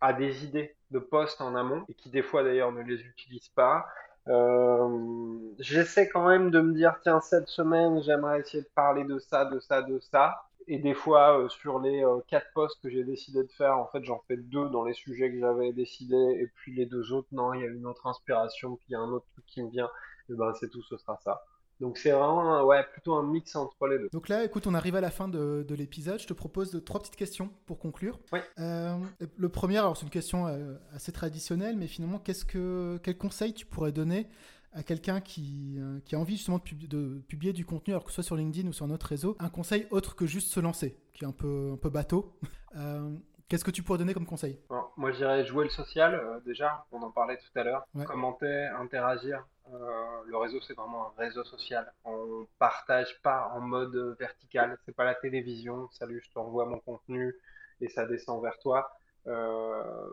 [0.00, 3.50] à des idées de postes en amont et qui des fois d'ailleurs ne les utilisent
[3.54, 3.86] pas.
[4.28, 9.18] Euh, j'essaie quand même de me dire tiens cette semaine j'aimerais essayer de parler de
[9.18, 10.44] ça, de ça, de ça.
[10.68, 13.86] Et des fois euh, sur les euh, quatre postes que j'ai décidé de faire, en
[13.86, 17.28] fait j'en fais deux dans les sujets que j'avais décidé et puis les deux autres
[17.32, 19.62] non il y a une autre inspiration puis il y a un autre truc qui
[19.62, 19.90] me vient.
[20.30, 21.42] Et ben c'est tout, ce sera ça.
[21.82, 24.08] Donc c'est vraiment ouais, plutôt un mix entre les deux.
[24.12, 26.20] Donc là, écoute, on arrive à la fin de, l'épisode.
[26.20, 28.20] Je te propose trois petites questions pour conclure.
[28.60, 28.96] Euh,
[29.36, 33.52] le premier, alors c'est une question euh, assez traditionnelle, mais finalement, qu'est-ce que, quel conseil
[33.52, 34.28] tu pourrais donner
[34.72, 38.10] à quelqu'un qui, euh, qui, a envie justement de, de, publier du contenu, alors que
[38.10, 40.60] ce soit sur LinkedIn ou sur un autre réseau, un conseil autre que juste se
[40.60, 42.38] lancer, qui est un peu, un peu bateau.
[43.48, 44.58] Qu'est-ce que tu pourrais donner comme conseil?
[44.96, 47.86] Moi, je dirais jouer le social, déjà, on en parlait tout à l'heure.
[48.06, 51.92] Commenter, interagir, euh, le réseau, c'est vraiment un réseau social.
[52.04, 54.78] On partage pas en mode vertical.
[54.84, 55.88] C'est pas la télévision.
[55.92, 57.34] Salut, je t'envoie mon contenu
[57.80, 58.90] et ça descend vers toi.
[59.26, 60.08] Euh,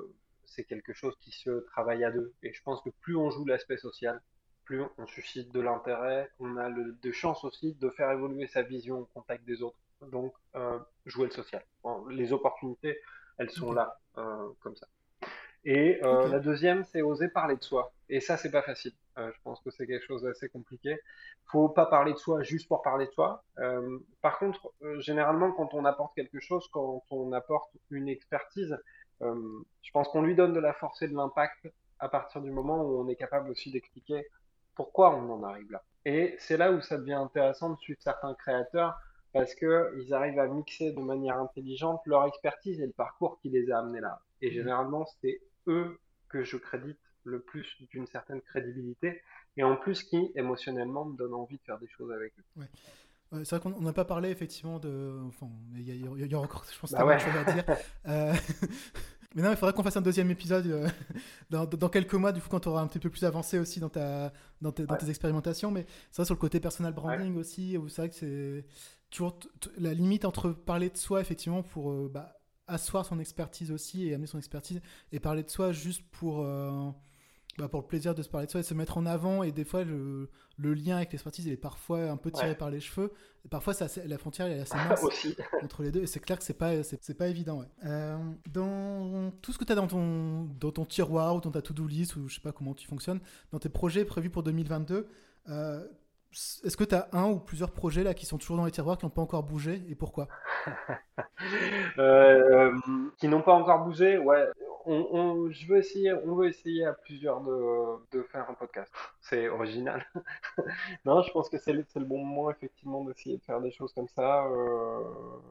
[0.46, 2.34] c'est quelque chose qui se travaille à deux.
[2.44, 4.22] Et je pense que plus on joue l'aspect social,
[4.66, 6.30] plus on suscite de l'intérêt.
[6.40, 9.78] On a le, de chances aussi de faire évoluer sa vision au contact des autres.
[10.12, 11.64] Donc, euh, jouer le social.
[12.10, 13.02] les opportunités,
[13.38, 14.88] elles sont là, comme ça.
[15.66, 17.92] Et la deuxième, c'est oser parler de soi.
[18.08, 18.94] Et ça, c'est pas facile.
[19.20, 20.98] Euh, je pense que c'est quelque chose d'assez compliqué.
[21.52, 23.44] Faut pas parler de soi juste pour parler de soi.
[23.60, 28.78] Euh, par contre, euh, généralement, quand on apporte quelque chose, quand on apporte une expertise,
[29.22, 31.68] je pense qu'on lui donne de la force et de l'impact
[32.00, 34.26] à partir du moment où on est capable aussi d'expliquer
[34.76, 35.84] pourquoi on en arrive là.
[36.06, 38.98] Et c'est là où ça devient intéressant de suivre certains créateurs
[39.34, 43.70] parce qu'ils arrivent à mixer de manière intelligente leur expertise et le parcours qui les
[43.72, 44.22] a amenés là.
[44.42, 44.54] Et mmh.
[44.54, 46.00] généralement, c'est eux
[46.30, 49.22] que je crédite le plus d'une certaine crédibilité
[49.58, 52.62] et en plus qui émotionnellement me donne envie de faire des choses avec eux.
[52.62, 53.44] Ouais.
[53.44, 55.20] c'est vrai qu'on n'a pas parlé effectivement de.
[55.28, 57.20] Enfin, il y, a encore, je pense, bah ouais.
[57.20, 57.64] choses à dire.
[58.08, 58.34] euh...
[59.36, 60.90] Mais non, il faudrait qu'on fasse un deuxième épisode euh,
[61.52, 63.80] dans, dans, quelques mois, du coup, quand tu auras un petit peu plus avancé aussi
[63.80, 65.70] dans, ta, dans, tes, dans tes expérimentations.
[65.70, 68.66] Mais c'est vrai, sur le côté personal branding aussi, où c'est vrai que c'est
[69.12, 69.38] toujours
[69.78, 74.16] la limite entre parler de soi, effectivement, pour euh, bah, asseoir son expertise aussi et
[74.16, 76.42] amener son expertise, et parler de soi juste pour.
[76.42, 76.90] Euh,
[77.58, 79.44] bah, pour le plaisir de se parler de soi et se mettre en avant.
[79.44, 82.70] Et des fois, le, le lien avec l'expertise, il est parfois un peu tiré par
[82.70, 83.12] les cheveux.
[83.46, 85.06] Et parfois, ça, la frontière est assez mince
[85.64, 86.04] entre les deux.
[86.04, 87.64] Et c'est clair que c'est pas, c'est, pas évident.
[87.86, 88.18] Euh,
[88.52, 91.86] dans tout ce que tu as dans ton, dans ton tiroir ou dans ta to-do
[91.86, 93.20] list, ou je sais pas comment tu fonctionnes,
[93.52, 95.08] dans tes projets prévus pour 2022,
[95.50, 95.88] euh,
[96.32, 98.98] est-ce que tu as un ou plusieurs projets là qui sont toujours dans les tiroirs,
[98.98, 100.28] qui n'ont pas encore bougé et pourquoi?
[101.98, 102.72] Euh,
[103.18, 104.46] Qui n'ont pas encore bougé, ouais
[104.86, 108.92] on, je veux essayer, on veut essayer à plusieurs de, de faire un podcast.
[109.22, 110.06] C'est original.
[111.06, 113.94] non, je pense que c'est le, le, bon moment effectivement d'essayer de faire des choses
[113.94, 114.46] comme ça.
[114.46, 115.04] Euh,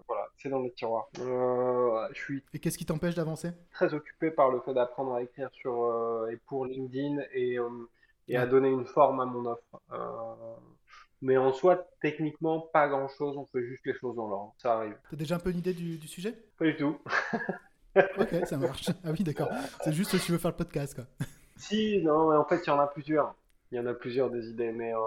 [0.06, 1.08] voilà, c'est dans les tiroirs.
[1.20, 2.44] Euh, je suis.
[2.54, 3.50] Et qu'est-ce qui t'empêche d'avancer?
[3.72, 7.58] Très occupé par le fait d'apprendre à écrire sur et pour LinkedIn et,
[8.28, 9.82] et à donner une forme à mon offre.
[11.20, 13.36] Mais en soi, techniquement, pas grand chose.
[13.36, 14.54] On fait juste les choses dans l'ordre.
[14.58, 14.96] Ça arrive.
[15.10, 16.32] T'as déjà un peu une idée du, du sujet?
[16.58, 16.96] Pas du tout.
[17.96, 18.88] ok, ça marche.
[19.04, 19.48] Ah oui, d'accord.
[19.82, 21.04] C'est juste que tu veux faire le podcast, quoi.
[21.56, 23.34] Si, non, mais en fait, il y en a plusieurs.
[23.72, 24.98] Il y en a plusieurs des idées, mais euh,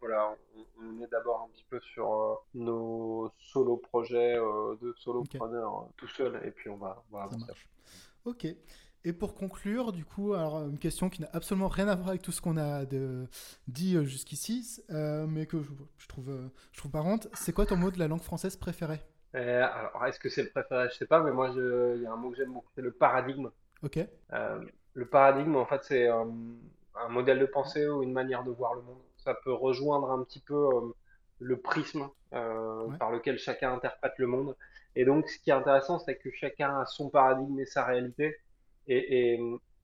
[0.00, 0.32] voilà,
[0.78, 6.06] on, est d'abord un petit peu sur euh, nos solo projets euh, de solopreneurs tout
[6.06, 7.52] seul, et puis on va, on va avancer.
[8.24, 8.46] Ok.
[9.06, 12.22] Et pour conclure, du coup, alors une question qui n'a absolument rien à voir avec
[12.22, 13.28] tout ce qu'on a de,
[13.68, 16.36] dit jusqu'ici, mais que je, je trouve,
[16.72, 17.28] je trouve marrante.
[17.32, 19.00] C'est quoi ton mot de la langue française préférée?
[19.36, 20.88] Euh, alors, est-ce que c'est le préféré?
[20.90, 22.90] Je sais pas, mais moi, il y a un mot que j'aime beaucoup, c'est le
[22.90, 23.50] paradigme.
[23.84, 23.98] Ok.
[24.32, 26.24] Euh, le paradigme, en fait, c'est euh,
[26.96, 28.98] un modèle de pensée ou une manière de voir le monde.
[29.18, 30.68] Ça peut rejoindre un petit peu
[31.38, 34.56] le prisme par lequel chacun interprète le monde.
[34.94, 38.38] Et donc, ce qui est intéressant, c'est que chacun a son paradigme et sa réalité.
[38.88, 39.38] Et,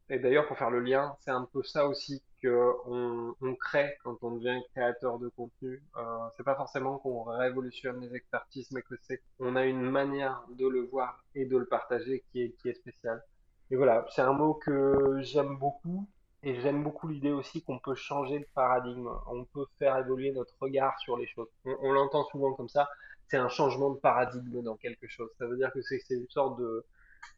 [0.09, 4.33] d'ailleurs, pour faire le lien, c'est un peu ça aussi qu'on on crée quand on
[4.33, 5.83] devient créateur de contenu.
[5.97, 6.03] Euh,
[6.37, 8.95] c'est pas forcément qu'on révolutionne les expertises, mais que
[9.39, 13.23] on a une manière de le voir et de le partager qui est, spéciale.
[13.71, 16.07] Et voilà, c'est un mot que j'aime beaucoup.
[16.45, 19.09] Et j'aime beaucoup l'idée aussi qu'on peut changer le paradigme.
[19.29, 21.49] On peut faire évoluer notre regard sur les choses.
[21.65, 22.89] On, l'entend souvent comme ça.
[23.29, 25.31] C'est un changement de paradigme dans quelque chose.
[25.39, 26.85] Ça veut dire que c'est une sorte de,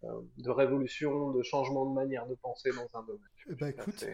[0.02, 3.20] de révolution, de changement de manière de penser dans un domaine.
[3.50, 4.04] Eh ben, écoute,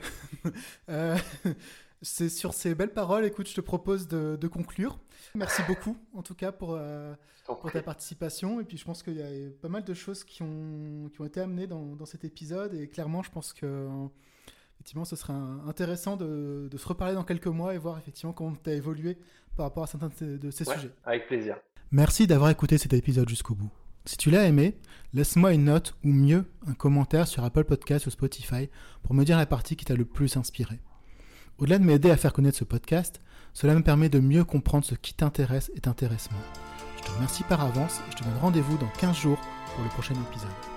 [0.89, 1.17] euh,
[2.03, 4.99] c'est sur ces belles paroles, écoute, je te propose de, conclure.
[5.35, 7.15] Merci beaucoup, en tout cas, pour, euh,
[7.45, 8.61] pour ta participation.
[8.61, 11.27] Et puis, je pense qu'il y a pas mal de choses qui ont, qui ont
[11.27, 12.75] été amenées dans, dans cet épisode.
[12.75, 13.89] Et clairement, je pense que
[14.77, 15.35] effectivement, ce serait
[15.67, 19.19] intéressant de, de, se reparler dans quelques mois et voir effectivement comment tu as évolué
[19.55, 20.91] par rapport à certains de ces sujets.
[21.05, 21.59] Avec plaisir.
[21.93, 23.71] Merci d'avoir écouté cet épisode jusqu'au bout.
[24.05, 24.79] Si tu l'as aimé,
[25.13, 28.69] laisse-moi une note ou mieux un commentaire sur Apple Podcast ou Spotify
[29.03, 30.81] pour me dire la partie qui t'a le plus inspiré.
[31.59, 33.21] Au-delà de m'aider à faire connaître ce podcast,
[33.53, 36.41] cela me permet de mieux comprendre ce qui t'intéresse et t'intéresse moins.
[36.99, 39.41] Je te remercie par avance et je te donne rendez-vous dans 15 jours
[39.75, 40.70] pour le prochain épisode.